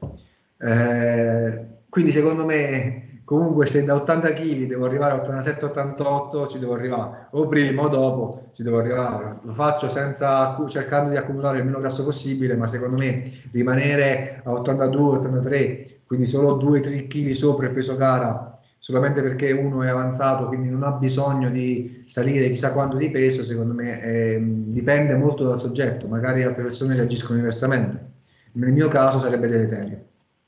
[0.57, 6.73] Eh, quindi secondo me comunque se da 80 kg devo arrivare a 87-88 ci devo
[6.73, 11.65] arrivare o prima o dopo ci devo arrivare lo faccio senza cercando di accumulare il
[11.65, 13.21] meno grasso possibile ma secondo me
[13.51, 19.89] rimanere a 82-83 quindi solo 2-3 kg sopra il peso gara solamente perché uno è
[19.89, 25.15] avanzato, quindi non ha bisogno di salire chissà quanto di peso, secondo me eh, dipende
[25.15, 28.05] molto dal soggetto, magari altre persone reagiscono diversamente.
[28.53, 30.05] Nel mio caso sarebbe deleterio,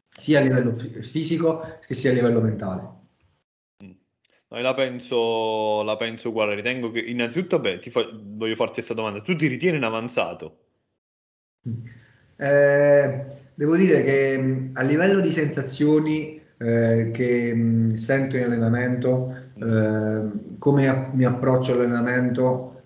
[0.10, 2.98] sia a livello fisico che sia a livello mentale.
[4.52, 6.56] No, la penso, la penso uguale.
[6.56, 10.58] Ritengo che innanzitutto, beh, ti fa, voglio farti questa domanda: tu ti ritieni in avanzato?
[12.36, 20.58] Eh, devo dire che a livello di sensazioni eh, che mh, sento in allenamento, eh,
[20.60, 22.82] come a- mi approccio all'allenamento,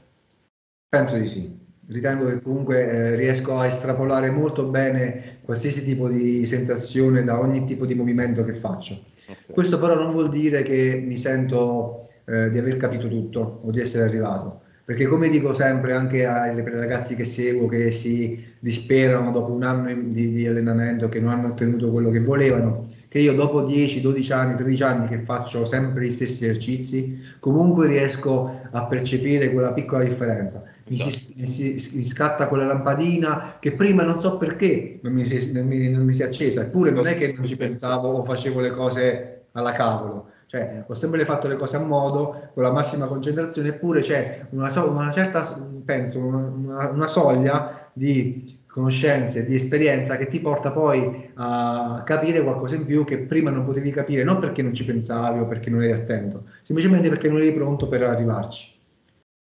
[0.90, 1.62] penso di sì.
[1.86, 7.66] Ritengo che comunque eh, riesco a estrapolare molto bene qualsiasi tipo di sensazione da ogni
[7.66, 9.04] tipo di movimento che faccio.
[9.28, 9.46] Okay.
[9.52, 13.80] Questo però non vuol dire che mi sento eh, di aver capito tutto o di
[13.82, 19.54] essere arrivato perché come dico sempre anche ai ragazzi che seguo che si disperano dopo
[19.54, 23.62] un anno di, di, allenamento che non hanno ottenuto quello che volevano, che io dopo
[23.62, 29.54] 10, 12 anni, 13 anni che faccio sempre gli stessi esercizi, comunque riesco a percepire
[29.54, 30.64] quella piccola differenza.
[30.90, 35.26] Mi, si, mi, si, mi scatta quella lampadina che prima non so perché non mi
[35.26, 38.10] si, non mi, non mi si è accesa, eppure non è che non ci pensavo
[38.10, 42.62] o facevo le cose alla cavolo cioè, ho sempre fatto le cose a modo, con
[42.62, 45.42] la massima concentrazione, eppure c'è una, so- una certa,
[45.84, 52.76] penso, una, una soglia di conoscenze, di esperienza che ti porta poi a capire qualcosa
[52.76, 55.82] in più che prima non potevi capire, non perché non ci pensavi o perché non
[55.82, 58.73] eri attento, semplicemente perché non eri pronto per arrivarci.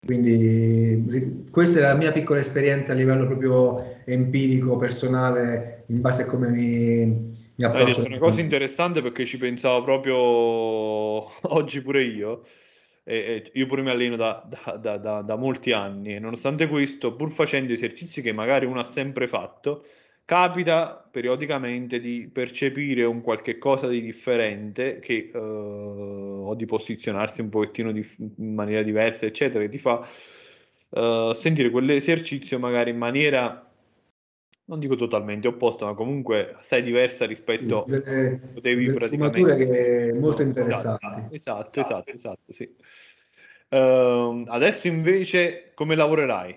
[0.05, 6.25] Quindi questa è la mia piccola esperienza a livello proprio empirico, personale, in base a
[6.25, 7.05] come mi,
[7.55, 10.15] mi Hai detto una cosa interessante perché ci pensavo proprio
[11.53, 12.45] oggi pure io.
[13.03, 14.47] E, e io pure mi alleno da,
[14.79, 18.83] da, da, da, molti anni e nonostante questo, pur facendo esercizi che magari uno ha
[18.83, 19.83] sempre fatto,
[20.29, 27.49] capita periodicamente di percepire un qualche cosa di differente che, uh, o di posizionarsi un
[27.49, 30.07] pochettino di, in maniera diversa, eccetera, che ti fa
[30.89, 33.67] uh, sentire quell'esercizio magari in maniera
[34.65, 40.13] non dico totalmente opposta, ma comunque sei diversa rispetto delle, a potevi delle praticamente...
[40.13, 41.33] molto interessanti.
[41.33, 42.69] Esatto, esatto, esatto, esatto sì.
[43.69, 46.55] Uh, adesso invece come lavorerai?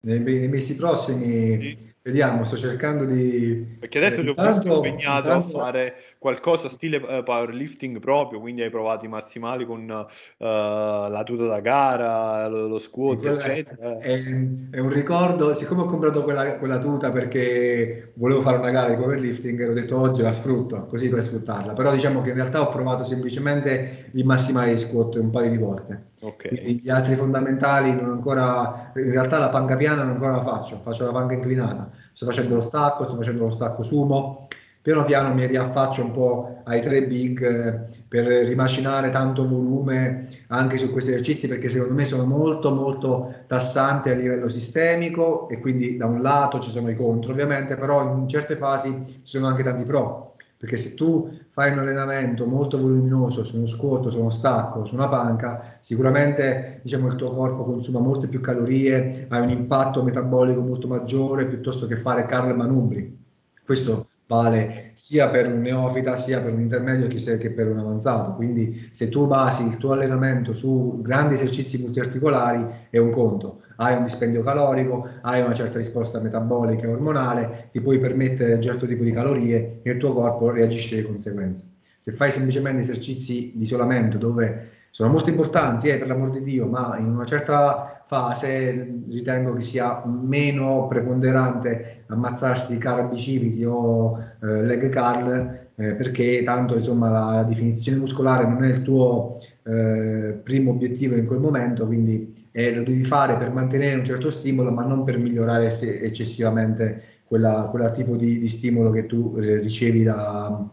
[0.00, 1.94] Nei, nei mesi prossimi sì.
[2.06, 3.78] Vediamo, sto cercando di...
[3.80, 5.58] Perché adesso ti ho visto impegnato intanto...
[5.58, 11.22] a fare qualcosa stile uh, powerlifting proprio, quindi hai provato i massimali con uh, la
[11.24, 13.98] tuta da gara, lo, lo squat, eccetera.
[13.98, 14.22] È,
[14.70, 19.00] è, un ricordo, siccome ho comprato quella, quella, tuta perché volevo fare una gara di
[19.00, 21.72] powerlifting, ho detto oggi la sfrutto, così per sfruttarla.
[21.72, 25.58] Però diciamo che in realtà ho provato semplicemente i massimali di squat un paio di
[25.58, 26.04] volte.
[26.18, 26.80] Okay.
[26.82, 31.04] gli altri fondamentali non ancora, in realtà la panca piana non ancora la faccio, faccio
[31.04, 34.48] la panca inclinata sto facendo lo stacco, sto facendo lo stacco sumo,
[34.86, 40.76] piano piano mi riaffaccio un po' ai tre big eh, per rimacinare tanto volume anche
[40.76, 45.96] su questi esercizi perché secondo me sono molto molto tassanti a livello sistemico e quindi
[45.96, 49.64] da un lato ci sono i contro ovviamente, però in certe fasi ci sono anche
[49.64, 54.30] tanti pro perché se tu fai un allenamento molto voluminoso su uno squat, su uno
[54.30, 59.50] stacco, su una panca, sicuramente diciamo, il tuo corpo consuma molte più calorie, hai un
[59.50, 63.24] impatto metabolico molto maggiore piuttosto che fare curl manubri.
[63.64, 68.34] Questo vale sia per un neofita sia per un intermedio che per un avanzato.
[68.34, 73.96] Quindi se tu basi il tuo allenamento su grandi esercizi multiarticolari è un conto, hai
[73.96, 78.86] un dispendio calorico, hai una certa risposta metabolica e ormonale, ti puoi permettere un certo
[78.86, 81.64] tipo di calorie e il tuo corpo reagisce di conseguenza.
[81.98, 86.66] Se fai semplicemente esercizi di isolamento dove sono molto importanti, eh, per l'amor di Dio,
[86.68, 94.62] ma in una certa fase ritengo che sia meno preponderante ammazzarsi carb bicipiti o eh,
[94.62, 100.70] leg curl, eh, perché tanto insomma la definizione muscolare non è il tuo eh, primo
[100.70, 104.82] obiettivo in quel momento, quindi eh, lo devi fare per mantenere un certo stimolo, ma
[104.82, 110.66] non per migliorare eccessivamente quella, quella tipo di, di, stimolo che tu eh, ricevi da,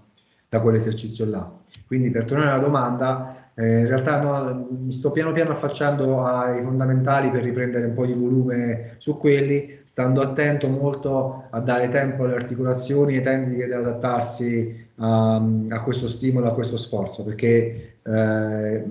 [0.48, 1.60] da quell'esercizio là.
[1.86, 6.62] Quindi per tornare alla domanda, eh, in realtà no, mi sto piano piano affacciando ai
[6.64, 12.24] fondamentali per riprendere un po' di volume su quelli, stando attento molto a dare tempo
[12.24, 18.86] alle articolazioni e tecniche ad adattarsi a, a, questo stimolo, a questo sforzo, perché eh,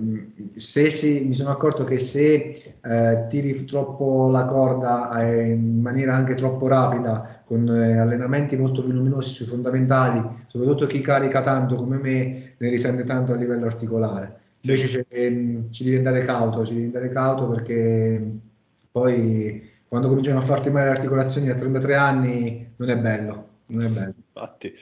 [0.55, 6.15] se si, mi sono accorto che se eh, tiri troppo la corda eh, in maniera
[6.15, 11.97] anche troppo rapida, con eh, allenamenti molto voluminosi sui fondamentali, soprattutto chi carica tanto come
[11.97, 14.41] me, ne risente tanto a livello articolare.
[14.61, 18.39] Invece ci, ehm, ci devi andare cauto, ci devi andare cauto perché
[18.91, 23.83] poi quando cominciano a farti male le articolazioni a 33 anni non è bello, non
[23.83, 24.13] è bello.
[24.17, 24.73] infatti.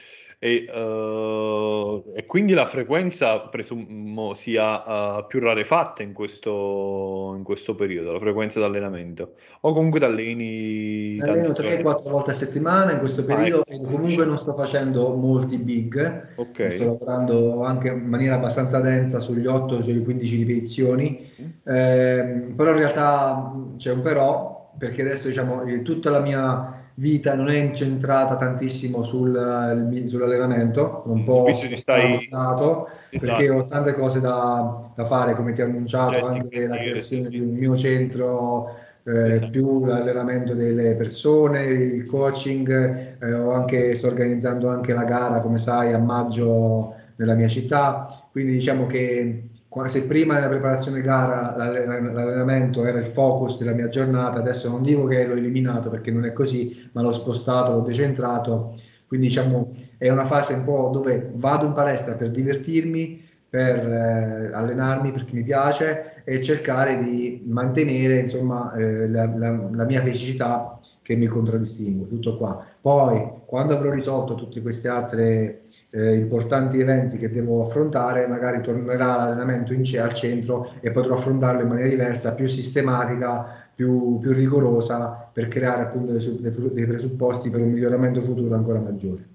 [0.44, 7.76] E, uh, e, quindi la frequenza presumo sia uh, più rarefatta in questo, in questo
[7.76, 11.16] periodo, la frequenza d'allenamento, o comunque t'alleni...
[11.20, 13.84] Alleno 3-4 volte a settimana in questo periodo ah, ecco.
[13.84, 16.72] comunque non sto facendo molti big, okay.
[16.72, 21.72] sto lavorando anche in maniera abbastanza densa sugli 8, sulle 15 ripetizioni, mm.
[21.72, 27.48] eh, però in realtà c'è un però, perché adesso diciamo tutta la mia vita non
[27.48, 32.28] è incentrata tantissimo sul, sull'allenamento, un po' stai...
[32.30, 33.26] dato, esatto.
[33.26, 37.28] perché ho tante cose da, da, fare, come ti ho annunciato, Certi anche la creazione
[37.28, 38.68] di un mio centro,
[39.04, 39.50] eh, esatto.
[39.50, 45.92] più l'allenamento delle persone, il coaching, eh, anche, sto organizzando anche la gara, come sai,
[45.92, 49.44] a maggio nella mia città, quindi diciamo che
[49.86, 55.04] se prima nella preparazione gara l'allenamento era il focus della mia giornata, adesso non dico
[55.04, 58.74] che l'ho eliminato perché non è così, ma l'ho spostato, l'ho decentrato,
[59.06, 64.50] quindi diciamo è una fase un po' dove vado in palestra per divertirmi, per eh,
[64.50, 70.78] allenarmi perché mi piace e cercare di mantenere insomma eh, la, la, la, mia felicità
[71.02, 72.64] che mi contraddistingue, tutto qua.
[72.80, 79.16] Poi quando avrò risolto tutte queste altre eh, importanti eventi che devo affrontare, magari tornerà
[79.16, 85.28] l'allenamento in, al centro e potrò affrontarlo in maniera diversa, più sistematica, più, più rigorosa
[85.30, 89.28] per creare appunto dei, dei presupposti per un miglioramento futuro ancora maggiore.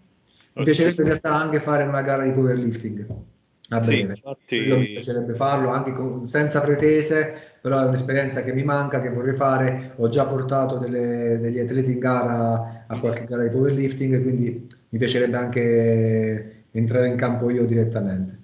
[0.54, 3.36] Mi piacerebbe in realtà anche fare una gara di powerlifting
[3.70, 4.16] a breve.
[4.16, 4.60] Sì, infatti...
[4.68, 9.34] mi piacerebbe farlo anche con, senza pretese, però è un'esperienza che mi manca, che vorrei
[9.36, 9.94] fare.
[9.98, 14.98] Ho già portato delle, degli atleti in gara a qualche gara di powerlifting, quindi mi
[14.98, 18.37] piacerebbe anche entrare in campo io direttamente.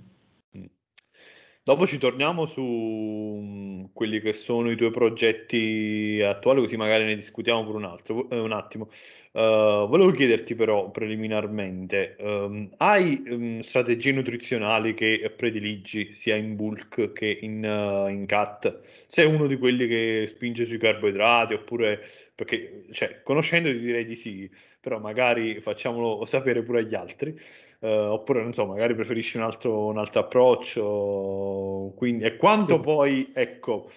[1.66, 7.16] Dopo ci torniamo su mm, quelli che sono i tuoi progetti attuali, così magari ne
[7.16, 8.90] discutiamo per un, altro, eh, un attimo.
[9.32, 17.14] Uh, volevo chiederti però preliminarmente, um, hai um, strategie nutrizionali che prediligi sia in bulk
[17.14, 18.82] che in, uh, in cut?
[19.08, 22.06] Sei uno di quelli che spinge sui carboidrati oppure,
[22.36, 24.52] perché cioè, conoscendoti direi di sì,
[24.82, 27.40] però magari facciamolo sapere pure agli altri.
[27.84, 31.92] Uh, oppure non so, magari preferisci un altro, un altro approccio.
[31.98, 33.90] Quindi, e quanto poi, ecco,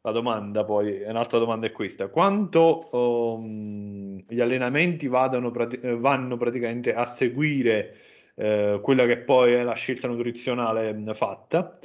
[0.00, 5.06] la domanda poi, un'altra domanda è questa, quanto um, gli allenamenti
[5.50, 7.94] prati- vanno praticamente a seguire
[8.36, 11.78] uh, quella che poi è la scelta nutrizionale fatta?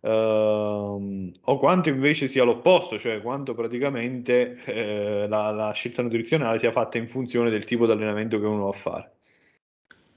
[0.00, 6.72] Uh, o quanto invece sia l'opposto, cioè quanto praticamente eh, la, la, scelta nutrizionale sia
[6.72, 9.12] fatta in funzione del tipo di allenamento che uno va a fare.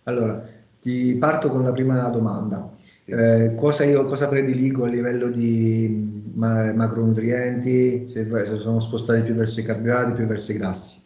[0.05, 0.43] Allora,
[0.79, 2.71] ti parto con la prima domanda.
[3.05, 9.33] Eh, cosa, io, cosa prediligo a livello di ma- macronutrienti, se, se sono spostati più
[9.33, 11.01] verso i carboidrati, più verso i grassi?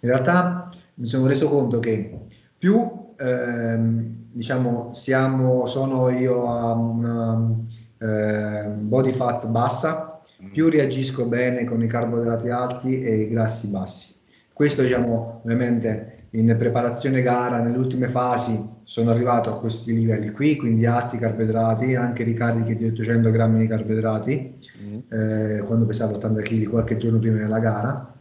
[0.00, 2.26] In realtà mi sono reso conto che
[2.56, 7.56] più ehm, diciamo siamo, sono io a una
[7.98, 10.50] eh, body fat bassa, mm.
[10.52, 14.14] più reagisco bene con i carboidrati alti e i grassi bassi.
[14.52, 20.56] Questo diciamo ovviamente in preparazione gara, nelle ultime fasi, sono arrivato a questi livelli qui,
[20.56, 24.98] quindi alti carboidrati, anche ricariche di 800 grammi di carboidrati, mm.
[25.08, 28.14] eh, quando pesavo 80 kg qualche giorno prima della gara,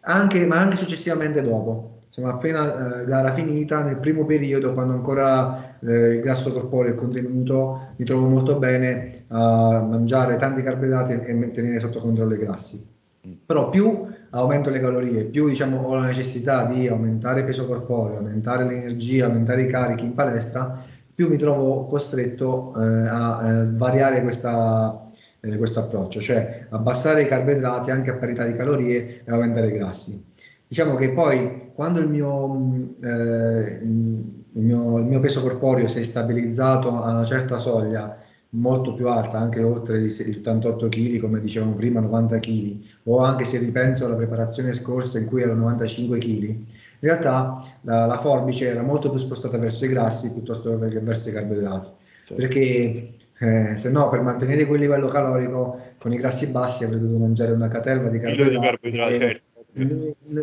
[0.00, 2.00] anche, ma anche successivamente dopo.
[2.06, 6.96] Insomma, appena eh, gara finita, nel primo periodo, quando ancora eh, il grasso corporeo è
[6.96, 12.95] contenuto, mi trovo molto bene a mangiare tanti carboidrati e tenere sotto controllo i grassi.
[13.26, 13.32] Mm.
[13.44, 18.18] Però più aumento le calorie, più diciamo, ho la necessità di aumentare il peso corporeo,
[18.18, 24.22] aumentare l'energia, aumentare i carichi in palestra, più mi trovo costretto eh, a eh, variare
[24.22, 25.02] questa,
[25.40, 29.72] eh, questo approccio, cioè abbassare i carboidrati anche a parità di calorie e aumentare i
[29.72, 30.22] grassi.
[30.68, 36.02] Diciamo che poi quando il mio, eh, il mio, il mio peso corporeo si è
[36.02, 38.18] stabilizzato a una certa soglia,
[38.56, 43.44] molto più alta, anche oltre i 78 kg, come dicevamo prima, 90 kg, o anche
[43.44, 46.64] se ripenso alla preparazione scorsa in cui erano 95 kg, in
[47.00, 51.32] realtà la, la, forbice era molto più spostata verso i grassi piuttosto che verso i
[51.32, 51.88] carboidrati,
[52.26, 52.34] certo.
[52.34, 57.18] perché eh, se no per mantenere quel livello calorico con i grassi bassi avrei dovuto
[57.18, 59.45] mangiare una catella di carboidrati, carboidrati certo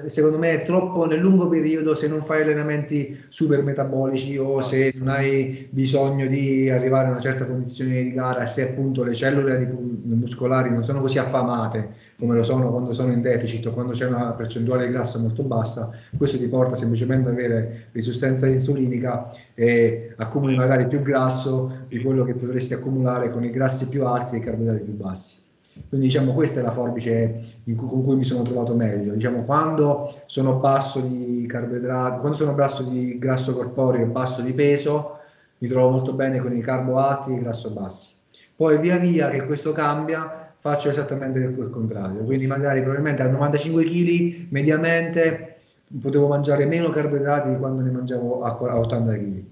[0.06, 4.94] secondo me è troppo nel lungo periodo se non fai allenamenti super metabolici o se
[4.96, 9.66] non hai bisogno di arrivare a una certa condizione di gara se appunto le cellule
[10.04, 14.06] muscolari non sono così affamate come lo sono quando sono in deficit o quando c'è
[14.06, 20.14] una percentuale di grasso molto bassa, questo ti porta semplicemente ad avere resistenza insulinica e
[20.16, 24.38] accumuli magari più grasso di quello che potresti accumulare con i grassi più alti e
[24.38, 25.43] i carboidrati più bassi.
[25.89, 29.13] Quindi diciamo questa è la forbice cui, con cui mi sono trovato meglio.
[29.13, 34.53] Diciamo quando sono basso di carboidrati, quando sono basso di grasso corporeo e basso di
[34.53, 35.19] peso,
[35.57, 38.11] mi trovo molto bene con i carbo alti e i grasso bassi.
[38.55, 42.24] Poi via via che questo cambia, faccio esattamente il contrario.
[42.24, 45.57] Quindi magari probabilmente a 95 kg mediamente
[45.99, 49.43] potevo mangiare meno carboidrati di quando ne mangiavo a 80 kg.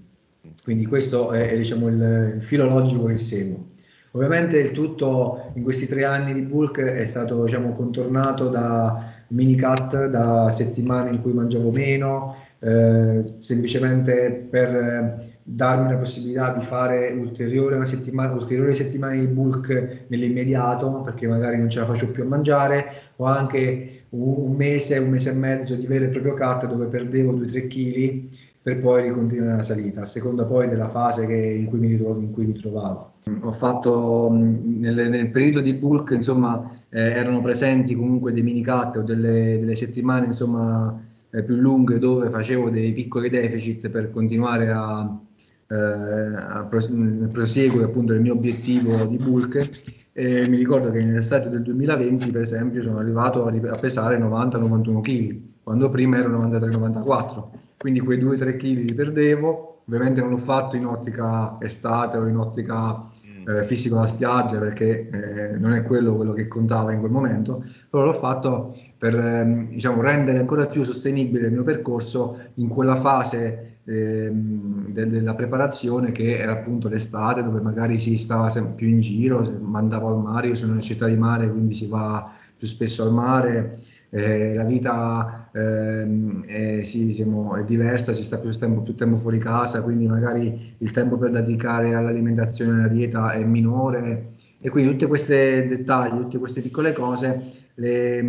[0.62, 3.70] Quindi questo è, è diciamo, il, il filo logico che seguo.
[4.14, 9.58] Ovviamente il tutto in questi tre anni di bulk è stato diciamo, contornato da mini
[9.58, 16.62] cut, da settimane in cui mangiavo meno, eh, semplicemente per eh, darmi la possibilità di
[16.62, 22.24] fare ulteriore settimana, ulteriori settimane di bulk nell'immediato, perché magari non ce la faccio più
[22.24, 26.34] a mangiare, o anche un, un mese, un mese e mezzo di vero e proprio
[26.34, 31.26] cut dove perdevo 2-3 kg per poi ricontinuare la salita, a seconda poi della fase
[31.26, 33.14] che, in, cui mi, in, cui mi trovavo.
[33.40, 38.98] Ho fatto nel, nel periodo di bulk, insomma, eh, erano presenti comunque dei mini cut
[38.98, 40.96] o delle, delle settimane, insomma,
[41.30, 45.20] eh, più lunghe dove facevo dei piccoli deficit per continuare a,
[45.66, 49.90] eh, a proseguire appunto il mio obiettivo di bulk.
[50.12, 55.00] E mi ricordo che nell'estate del 2020, per esempio, sono arrivato a, a pesare 90-91
[55.00, 60.76] kg, quando prima ero 93-94 quindi quei 2-3 kg li perdevo, ovviamente non l'ho fatto
[60.76, 63.48] in ottica estate o in ottica mm.
[63.48, 67.64] eh, fisico da spiaggia perché eh, non è quello, quello che contava in quel momento,
[67.90, 72.94] però l'ho fatto per eh, diciamo, rendere ancora più sostenibile il mio percorso in quella
[72.94, 78.86] fase ehm, de- della preparazione che era appunto l'estate dove magari si stava sempre più
[78.86, 82.30] in giro, mandavo al mare, io sono in una città di mare quindi si va
[82.56, 83.80] più spesso al mare
[84.14, 89.16] eh, la vita ehm, è, sì, diciamo, è, diversa, si sta più tempo, più tempo,
[89.16, 94.32] fuori casa, quindi magari il tempo per dedicare all'alimentazione e alla dieta è minore.
[94.60, 97.40] E quindi tutti questi dettagli, tutte queste piccole cose
[97.76, 98.22] le,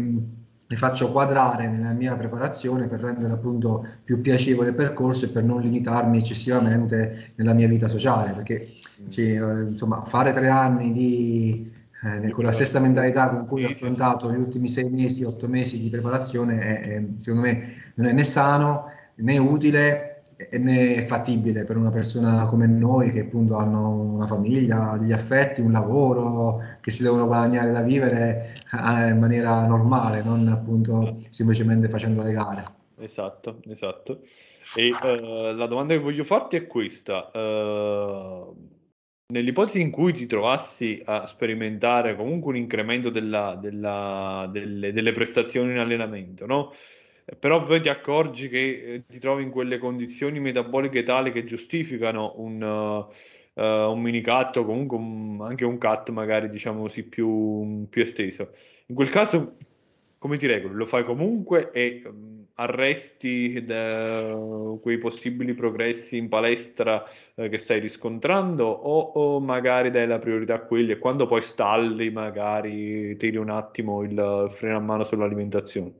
[0.67, 5.43] le faccio quadrare nella mia preparazione per rendere appunto più piacevole il percorso e per
[5.43, 8.69] non limitarmi eccessivamente nella mia vita sociale, perché
[9.09, 11.71] cioè, insomma, fare tre anni di
[12.04, 15.80] eh, con la stessa mentalità con cui ho affrontato gli ultimi sei mesi, otto mesi
[15.80, 18.86] di preparazione, è, è, secondo me non è né sano
[19.16, 20.14] né utile
[20.51, 25.72] né fattibile per una persona come noi che appunto hanno una famiglia, degli affetti, un
[25.72, 32.24] lavoro, che si devono guadagnare da vivere eh, in maniera normale, non appunto semplicemente facendo
[32.24, 32.64] le gare.
[32.99, 34.22] Esatto, esatto.
[34.76, 37.30] E uh, la domanda che voglio farti è questa.
[37.34, 38.72] Uh,
[39.28, 45.71] Nell'ipotesi in cui ti trovassi a sperimentare comunque un incremento della, della, delle, delle, prestazioni
[45.71, 46.74] in allenamento, no?
[47.39, 52.34] però poi ti accorgi che eh, ti trovi in quelle condizioni metaboliche tali che giustificano
[52.38, 57.88] un, uh, un mini cut o comunque un, anche un cut magari diciamo così più,
[57.89, 58.51] più esteso.
[58.88, 59.55] In quel caso
[60.17, 60.76] come ti regoli?
[60.76, 67.04] Lo fai comunque e um, arresti de, quei possibili progressi in palestra
[67.36, 71.41] eh, che stai riscontrando o, o, magari dai la priorità a quelli e quando poi
[71.41, 75.93] stalli magari tiri un attimo il freno a mano sull'alimentazione?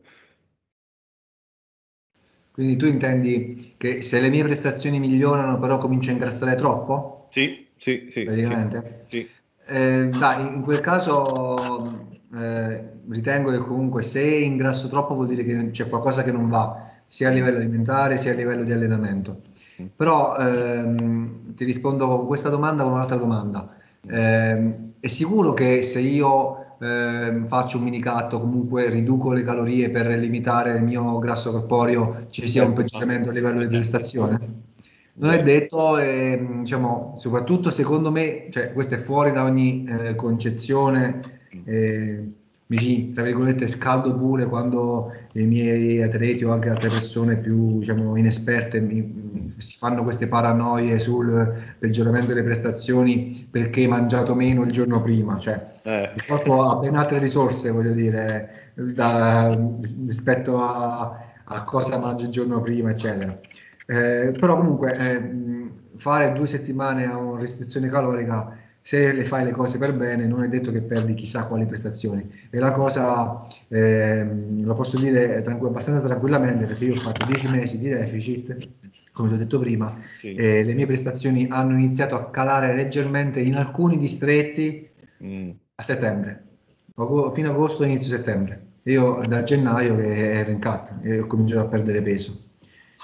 [2.52, 7.26] Quindi tu intendi che se le mie prestazioni migliorano però comincio a ingrassare troppo?
[7.32, 8.24] Sì, sì, sì.
[8.26, 9.06] Praticamente?
[9.08, 9.28] Sì.
[9.66, 15.70] Eh, dai, in quel caso eh, ritengo che comunque se ingrasso troppo vuol dire che
[15.70, 19.42] c'è qualcosa che non va, sia a livello alimentare sia a livello di allenamento.
[19.96, 23.76] Però ehm, ti rispondo con questa domanda con un'altra domanda.
[24.08, 29.90] Eh, è sicuro che se io eh, faccio un minicut o comunque riduco le calorie
[29.90, 34.62] per limitare il mio grasso corporeo ci sia un peggioramento a livello di prestazione?
[35.16, 40.16] Non è detto, eh, diciamo, soprattutto secondo me, cioè, questo è fuori da ogni eh,
[40.16, 42.34] concezione eh,
[42.68, 48.16] mi tra virgolette scaldo pure quando i miei atleti o anche altre persone più diciamo
[48.16, 54.72] inesperte mi, si fanno queste paranoie sul peggioramento delle prestazioni perché hai mangiato meno il
[54.72, 56.12] giorno prima cioè eh.
[56.16, 59.54] il corpo ha ben altre risorse voglio dire da,
[60.06, 63.38] rispetto a, a, cosa mangi il giorno prima eccetera
[63.86, 65.32] eh, però comunque eh,
[65.96, 70.44] fare due settimane a una restrizione calorica se le fai le cose per bene non
[70.44, 74.28] è detto che perdi chissà quali prestazioni e la cosa eh,
[74.60, 78.58] lo posso dire tranqu- abbastanza tranquillamente perché io ho fatto 10 mesi di deficit
[79.14, 80.36] come ti ho detto prima sì.
[80.36, 84.86] e le mie prestazioni hanno iniziato a calare leggermente in alcuni distretti
[85.24, 85.50] mm.
[85.76, 86.44] a settembre
[87.34, 91.70] fino agosto inizio settembre io da gennaio che ero in cut e ho cominciato a
[91.70, 92.38] perdere peso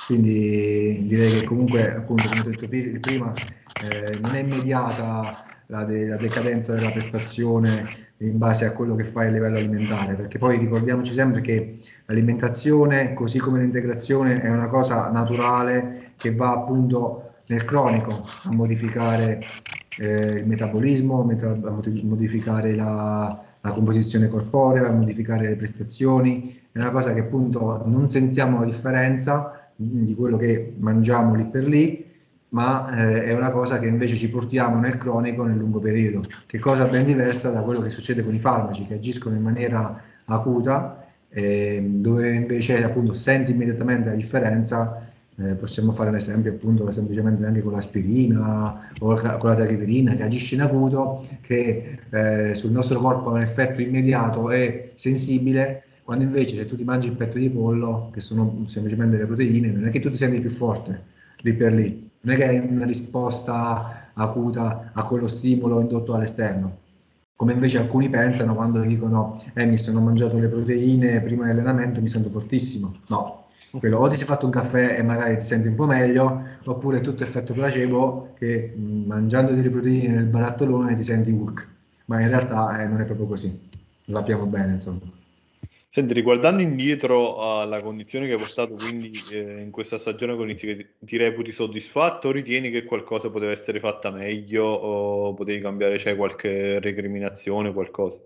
[0.07, 3.33] quindi direi che comunque appunto come ho detto prima
[3.81, 9.05] eh, non è immediata la, de- la decadenza della prestazione in base a quello che
[9.05, 14.65] fai a livello alimentare, perché poi ricordiamoci sempre che l'alimentazione, così come l'integrazione, è una
[14.65, 19.41] cosa naturale che va appunto nel cronico a modificare
[19.97, 26.91] eh, il metabolismo, a modificare la, la composizione corporea, a modificare le prestazioni, è una
[26.91, 32.05] cosa che appunto non sentiamo la differenza di quello che mangiamo lì per lì,
[32.49, 36.59] ma eh, è una cosa che invece ci portiamo nel cronico nel lungo periodo, che
[36.59, 41.05] cosa ben diversa da quello che succede con i farmaci che agiscono in maniera acuta,
[41.29, 45.07] eh, dove invece appunto senti immediatamente la differenza.
[45.41, 50.23] Eh, possiamo fare un esempio appunto semplicemente anche con l'aspirina o con la tariverina che
[50.23, 56.25] agisce in acuto, che eh, sul nostro corpo ha un effetto immediato e sensibile, quando
[56.25, 59.87] invece se tu ti mangi il petto di pollo, che sono semplicemente le proteine, non
[59.87, 61.03] è che tu ti senti più forte
[61.41, 66.77] lì per lì, non è che è una risposta acuta a quello stimolo indotto all'esterno,
[67.35, 72.07] come invece alcuni pensano quando dicono eh mi sono mangiato le proteine prima dell'allenamento mi
[72.09, 72.93] sento fortissimo.
[73.07, 73.45] No,
[73.77, 77.01] quello o ti sei fatto un caffè e magari ti senti un po' meglio, oppure
[77.01, 81.67] tutto effetto placebo che mh, mangiandoti le proteine nel barattolone ti senti Hulk,
[82.05, 83.69] ma in realtà eh, non è proprio così,
[84.07, 84.99] lo sappiamo bene insomma.
[85.91, 90.87] Senti, riguardando indietro alla condizione che hai portato quindi eh, in questa stagione agonistica, ti,
[90.99, 96.79] ti reputi soddisfatto ritieni che qualcosa poteva essere fatta meglio o potevi cambiare, c'è qualche
[96.79, 98.19] recriminazione, qualcosa?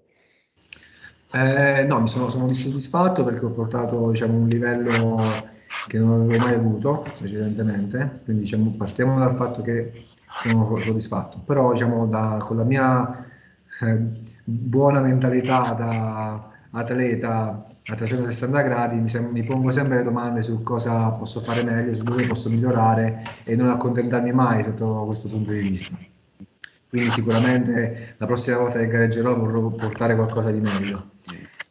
[1.32, 5.16] Eh, no, mi sono, sono soddisfatto perché ho portato diciamo, un livello
[5.88, 10.04] che non avevo mai avuto precedentemente, quindi diciamo, partiamo dal fatto che
[10.42, 13.26] sono soddisfatto, però diciamo, da, con la mia
[13.82, 13.98] eh,
[14.44, 20.64] buona mentalità da atleta a 360 gradi mi, sem- mi, pongo sempre le domande su
[20.64, 25.52] cosa posso fare meglio, su dove posso migliorare e non accontentarmi mai sotto questo punto
[25.52, 25.96] di vista.
[26.90, 31.12] Quindi sicuramente la prossima volta che gareggerò vorrò portare qualcosa di meglio.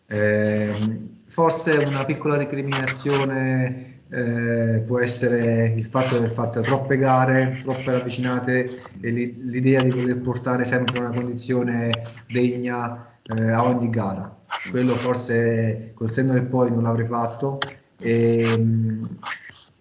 [0.06, 7.60] Eh, forse una piccola recriminazione eh, può essere il fatto di aver fatto troppe gare,
[7.62, 11.90] troppe ravvicinate e l'idea di voler portare sempre una condizione
[12.28, 14.41] degna eh, a ogni gara.
[14.70, 17.58] Quello forse col senno del poi non l'avrei fatto.
[17.98, 19.00] E,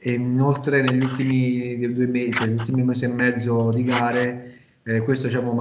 [0.04, 4.52] e inoltre negli ultimi due mesi, negli ultimi mesi e mezzo di gare
[4.84, 5.54] eh, questo diciamo,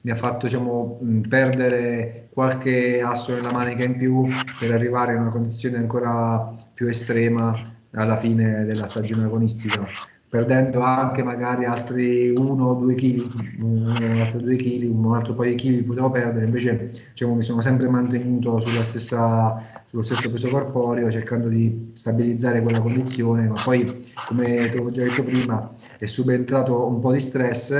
[0.00, 5.30] mi ha fatto diciamo, perdere qualche asso nella manica in più per arrivare in una
[5.30, 9.84] condizione ancora più estrema alla fine della stagione agonistica
[10.28, 15.50] perdendo anche magari altri 1 o 2 kg, un altro 2 kg, un altro paio
[15.50, 21.10] di chili potevo perdere, invece diciamo, mi sono sempre mantenuto stessa, sullo stesso peso corporeo
[21.10, 26.86] cercando di stabilizzare quella condizione, ma poi come ti ho già detto prima è subentrato
[26.86, 27.72] un po' di stress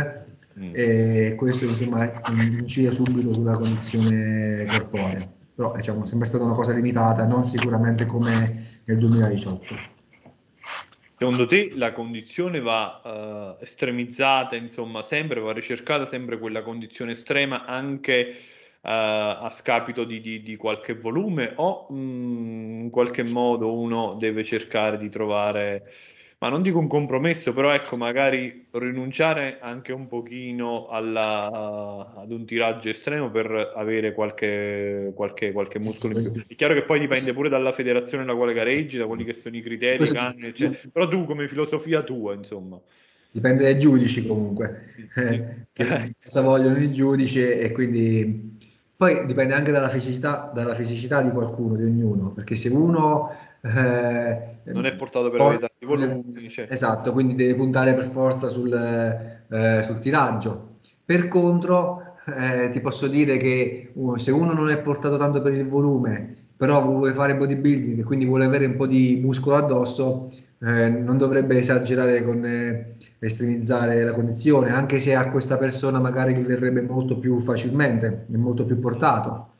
[0.58, 0.70] mm.
[0.72, 6.72] e questo insomma incide subito sulla condizione corporea, però diciamo, è sempre stata una cosa
[6.72, 9.96] limitata, non sicuramente come nel 2018.
[11.18, 17.64] Secondo te la condizione va uh, estremizzata, insomma, sempre, va ricercata sempre quella condizione estrema
[17.64, 18.36] anche
[18.82, 24.14] uh, a scapito di, di, di, qualche volume o mh, mm, in qualche modo uno
[24.14, 25.92] deve cercare di trovare
[26.40, 32.46] ma non dico un compromesso, però ecco, magari rinunciare anche un pochino alla, ad un
[32.46, 36.42] tiraggio estremo per avere qualche, qualche, qualche muscolo in più.
[36.46, 39.56] È chiaro che poi dipende pure dalla federazione alla quale gareggi, da quelli che sono
[39.56, 40.78] i criteri, eccetera.
[40.92, 42.80] però tu come filosofia tua, insomma.
[43.30, 48.56] Dipende dai giudici comunque, eh, che cosa vogliono i giudici e quindi
[48.98, 53.30] poi dipende anche dalla fisicità, dalla fisicità di qualcuno, di ognuno, perché se uno
[53.60, 56.48] eh, non è portato per avere tanti volumi.
[56.50, 56.66] Cioè.
[56.68, 60.76] Esatto, quindi deve puntare per forza sul, eh, sul tiraggio.
[61.04, 65.54] Per contro, eh, ti posso dire che uh, se uno non è portato tanto per
[65.54, 70.28] il volume, però vuole fare bodybuilding e quindi vuole avere un po' di muscolo addosso,
[70.60, 76.36] eh, non dovrebbe esagerare con eh, estremizzare la condizione, anche se a questa persona magari
[76.36, 79.52] gli verrebbe molto più facilmente, è molto più portato.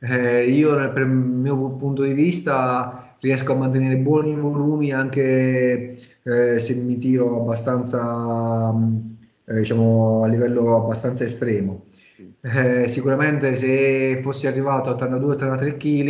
[0.00, 6.58] Eh, io, per il mio punto di vista, riesco a mantenere buoni volumi anche eh,
[6.58, 8.74] se mi tiro abbastanza,
[9.46, 11.84] eh, diciamo, a livello abbastanza estremo.
[12.40, 16.08] Eh, sicuramente se fossi arrivato a 82-83 kg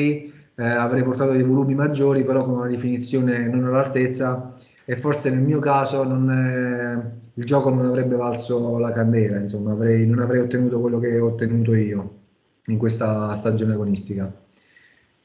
[0.54, 4.54] eh, avrei portato dei volumi maggiori, però con una definizione non all'altezza
[4.84, 9.72] e forse nel mio caso non, eh, il gioco non avrebbe valso la candela, insomma,
[9.72, 12.20] avrei, non avrei ottenuto quello che ho ottenuto io
[12.66, 14.32] in questa stagione agonistica.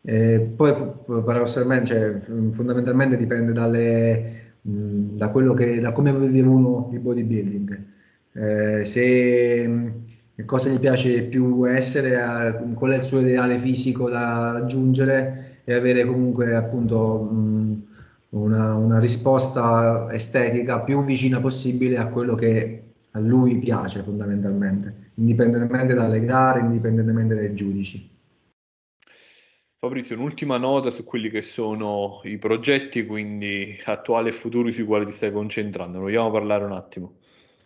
[0.09, 0.73] Eh, poi
[1.05, 2.13] paradossalmente, cioè,
[2.51, 7.83] fondamentalmente dipende dalle, mh, da che, da come vive uno il bodybuilding.
[8.31, 9.93] Eh, se
[10.45, 16.05] cosa gli piace più essere, qual è il suo ideale fisico da raggiungere e avere
[16.05, 17.81] comunque appunto mh,
[18.29, 25.93] una, una risposta estetica più vicina possibile a quello che a lui piace fondamentalmente, indipendentemente
[25.93, 28.15] dalle gare, indipendentemente dai giudici.
[29.79, 35.05] Fabrizio, un'ultima nota su quelli che sono i progetti, quindi attuali e futuri sui quali
[35.05, 35.99] ti stai concentrando.
[35.99, 37.13] Vogliamo parlare un attimo?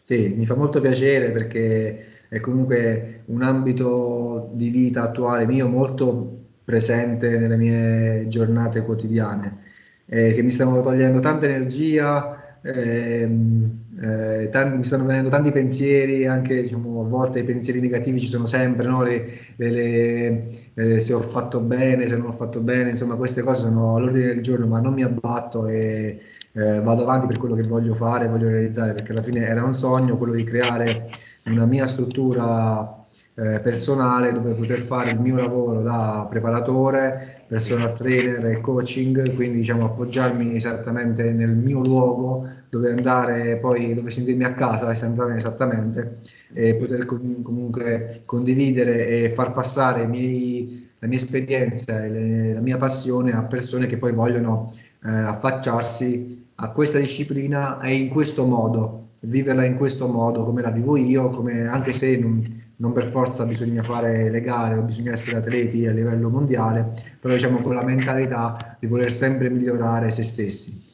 [0.01, 6.39] Sì, mi fa molto piacere perché è comunque un ambito di vita attuale mio molto
[6.66, 9.59] presente nelle mie giornate quotidiane,
[10.05, 16.26] eh, che mi stanno togliendo tanta energia, ehm, eh, tanti, mi stanno venendo tanti pensieri,
[16.26, 19.04] anche diciamo, a volte i pensieri negativi ci sono sempre, no?
[19.04, 19.28] le,
[19.58, 23.62] le, le, eh, se ho fatto bene, se non ho fatto bene, insomma queste cose
[23.62, 26.20] sono all'ordine del giorno, ma non mi abbatto e
[26.54, 29.76] eh, vado avanti per quello che voglio fare, voglio realizzare, perché alla fine era un
[29.76, 31.10] sogno quello di creare
[31.45, 33.01] una mia struttura
[33.42, 39.58] eh, personale dove poter fare il mio lavoro da preparatore, personal trainer e coaching, quindi
[39.58, 46.20] diciamo appoggiarmi esattamente nel mio luogo dove andare poi, dove sentirmi a casa esattamente
[46.54, 52.62] e poter com- comunque condividere e far passare miei, la mia esperienza e le, la
[52.62, 54.72] mia passione a persone che poi vogliono
[55.04, 60.70] eh, affacciarsi a questa disciplina e in questo modo, viverla in questo modo come la
[60.70, 65.12] vivo io, come, anche se non, non per forza bisogna fare le gare o bisogna
[65.12, 70.24] essere atleti a livello mondiale, però diciamo con la mentalità di voler sempre migliorare se
[70.24, 70.90] stessi.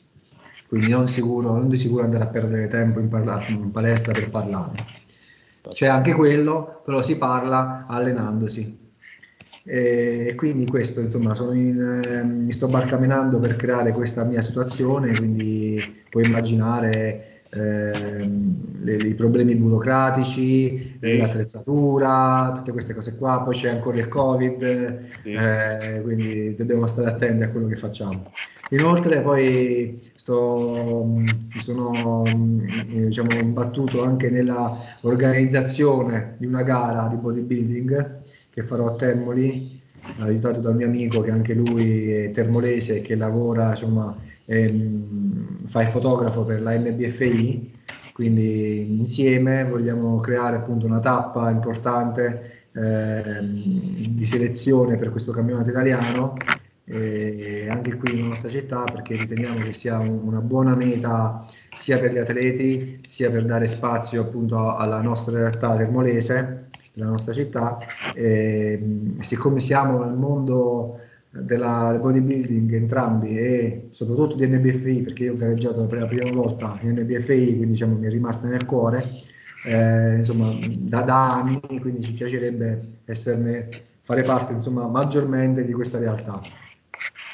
[0.67, 4.29] Quindi non, sicuro, non di sicuro andare a perdere tempo in, parla- in palestra per
[4.29, 4.75] parlare.
[5.69, 8.85] C'è anche quello, però si parla allenandosi.
[9.63, 16.03] E quindi questo, insomma, in, eh, mi sto barcamenando per creare questa mia situazione, quindi
[16.09, 18.29] puoi immaginare eh,
[18.79, 21.17] le, i problemi burocratici, sì.
[21.17, 25.31] l'attrezzatura, tutte queste cose qua, poi c'è ancora il Covid, sì.
[25.31, 28.31] eh, quindi dobbiamo stare attenti a quello che facciamo.
[28.71, 32.23] Inoltre poi sto, mi sono
[32.85, 38.19] diciamo, imbattuto anche nella organizzazione di una gara di bodybuilding
[38.49, 39.81] che farò a Termoli,
[40.19, 45.26] aiutato dal mio amico che anche lui è termolese che lavora insomma ehm,
[45.67, 47.75] fa il fotografo per la NBFI,
[48.13, 53.39] quindi insieme vogliamo creare appunto una tappa importante ehm,
[54.09, 56.35] di selezione per questo campionato italiano
[56.89, 61.45] e anche qui nella nostra città perché riteniamo che sia un, una buona meta
[61.75, 67.33] sia per gli atleti sia per dare spazio appunto alla nostra realtà termolese, della nostra
[67.33, 67.77] città.
[68.15, 70.99] E siccome siamo nel mondo
[71.41, 76.31] della, del bodybuilding entrambi e soprattutto di NBFI perché io ho gareggiato per la prima
[76.31, 79.09] volta in NBFI quindi diciamo mi è rimasta nel cuore.
[79.65, 83.67] Eh, insomma da, da, anni quindi ci piacerebbe esserne
[84.01, 86.39] fare parte insomma maggiormente di questa realtà.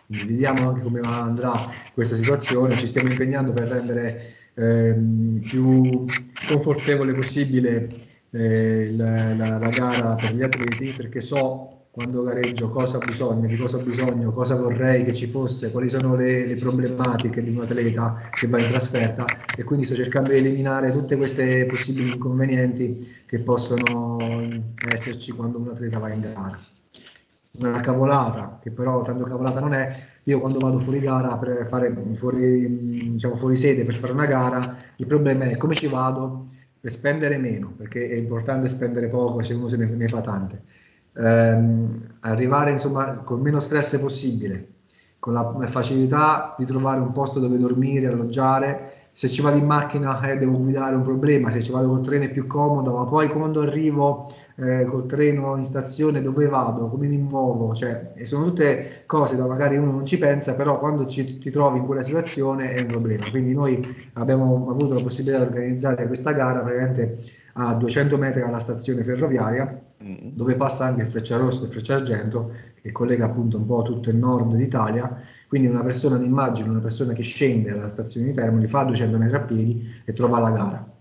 [0.05, 1.53] Quindi vediamo anche come andrà
[1.93, 2.75] questa situazione.
[2.75, 4.21] Ci stiamo impegnando per rendere
[4.55, 4.95] eh,
[5.41, 6.05] più
[6.47, 7.89] confortevole possibile
[8.31, 13.45] eh, la, la, la gara per gli atleti perché so quando gareggio cosa ho bisogno,
[13.45, 17.51] di cosa ho bisogno, cosa vorrei che ci fosse, quali sono le, le, problematiche di
[17.51, 22.13] un atleta che va in trasferta e quindi sto cercando di eliminare tutte queste possibili
[22.13, 24.17] inconvenienti che possono
[24.91, 26.59] esserci quando un atleta va in gara.
[27.59, 31.95] Una cavolata, che però tanto cavolata non è, io quando vado fuori gara per fare
[32.15, 36.45] fuori, diciamo, fuori sede per fare una gara, il problema è come ci vado
[36.79, 40.81] per spendere meno, perché è importante spendere poco se uno se ne, ne fa tante
[41.15, 44.67] ehm, arrivare insomma con meno stress possibile,
[45.19, 49.01] con la facilità di trovare un posto dove dormire, alloggiare.
[49.15, 52.23] Se ci vado in macchina eh, devo guidare un problema, se ci vado col treno
[52.23, 57.05] è più comodo, ma poi quando arrivo eh, col treno in stazione dove vado, come
[57.07, 61.37] mi muovo, cioè, sono tutte cose da magari uno non ci pensa, però quando ci,
[61.37, 63.29] ti trovi in quella situazione è un problema.
[63.29, 63.79] Quindi noi
[64.13, 67.17] abbiamo avuto la possibilità di organizzare questa gara praticamente
[67.53, 69.82] a 200 metri dalla stazione ferroviaria.
[70.03, 72.51] Dove passa anche il Frecciarosso e il Frecciargento
[72.81, 75.21] che collega appunto un po' tutto il nord d'Italia.
[75.47, 79.17] Quindi una persona, mi immagino una persona che scende alla stazione di Termoli fa 200
[79.17, 80.91] metri a piedi e trova la gara.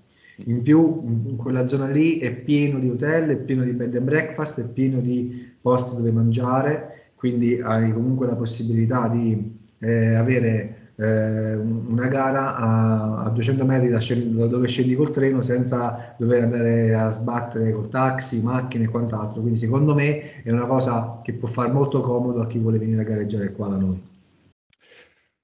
[0.47, 4.05] In più in quella zona lì è pieno di hotel, è pieno di bed and
[4.05, 7.11] breakfast, è pieno di posti dove mangiare.
[7.15, 13.89] Quindi hai comunque la possibilità di eh, avere eh, una gara a, a 200 metri
[13.89, 18.89] da, da, dove scendi col treno senza dover andare a sbattere col taxi, macchine e
[18.89, 19.41] quant'altro.
[19.41, 23.01] Quindi secondo me è una cosa che può fare molto comodo a chi vuole venire
[23.01, 24.01] a gareggiare qua da noi.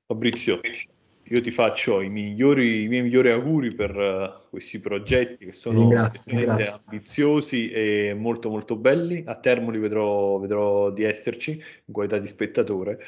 [0.07, 0.61] Fabrizio,
[1.31, 5.81] io ti faccio i, migliori, i miei migliori auguri per uh, questi progetti che sono
[5.81, 9.25] ringrazio, ambiziosi e molto molto belli.
[9.27, 12.99] A Termoli vedrò, vedrò di esserci in qualità di spettatore.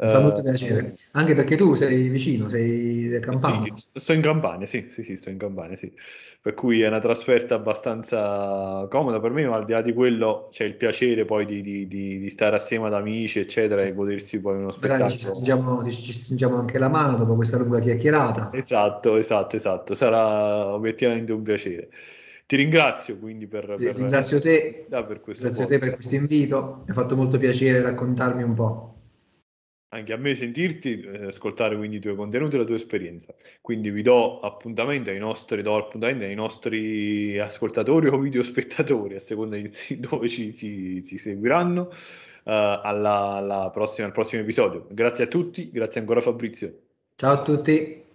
[0.00, 3.74] Mi fa molto piacere, anche perché tu sei vicino, sei del Campania.
[3.74, 5.92] Sì, sto in Campania, sì, sì, sì, sto in Campania, sì.
[6.40, 10.50] Per cui è una trasferta abbastanza comoda per me, ma al di là di quello
[10.52, 14.38] c'è il piacere poi di, di, di, di stare assieme ad amici, eccetera, e godersi
[14.38, 15.08] poi uno spettacolo.
[15.08, 18.50] Ci stringiamo, ci stringiamo anche la mano dopo questa lunga chiacchierata.
[18.52, 21.88] Esatto, esatto, esatto, sarà obiettivamente un piacere.
[22.46, 26.94] Ti ringrazio quindi per, per ringrazio te, per ringrazio te per questo invito, mi ha
[26.94, 28.92] fatto molto piacere raccontarmi un po'
[29.90, 33.34] anche a me sentirti, eh, ascoltare quindi i tuoi contenuti e la tua esperienza.
[33.60, 39.56] Quindi vi do appuntamento ai nostri, do appuntamento ai nostri ascoltatori o videospettatori, a seconda
[39.56, 41.90] di dove ci, ci, ci seguiranno, uh,
[42.44, 44.86] alla, alla prossima, al prossimo episodio.
[44.90, 46.80] Grazie a tutti, grazie ancora Fabrizio.
[47.14, 48.07] Ciao a tutti.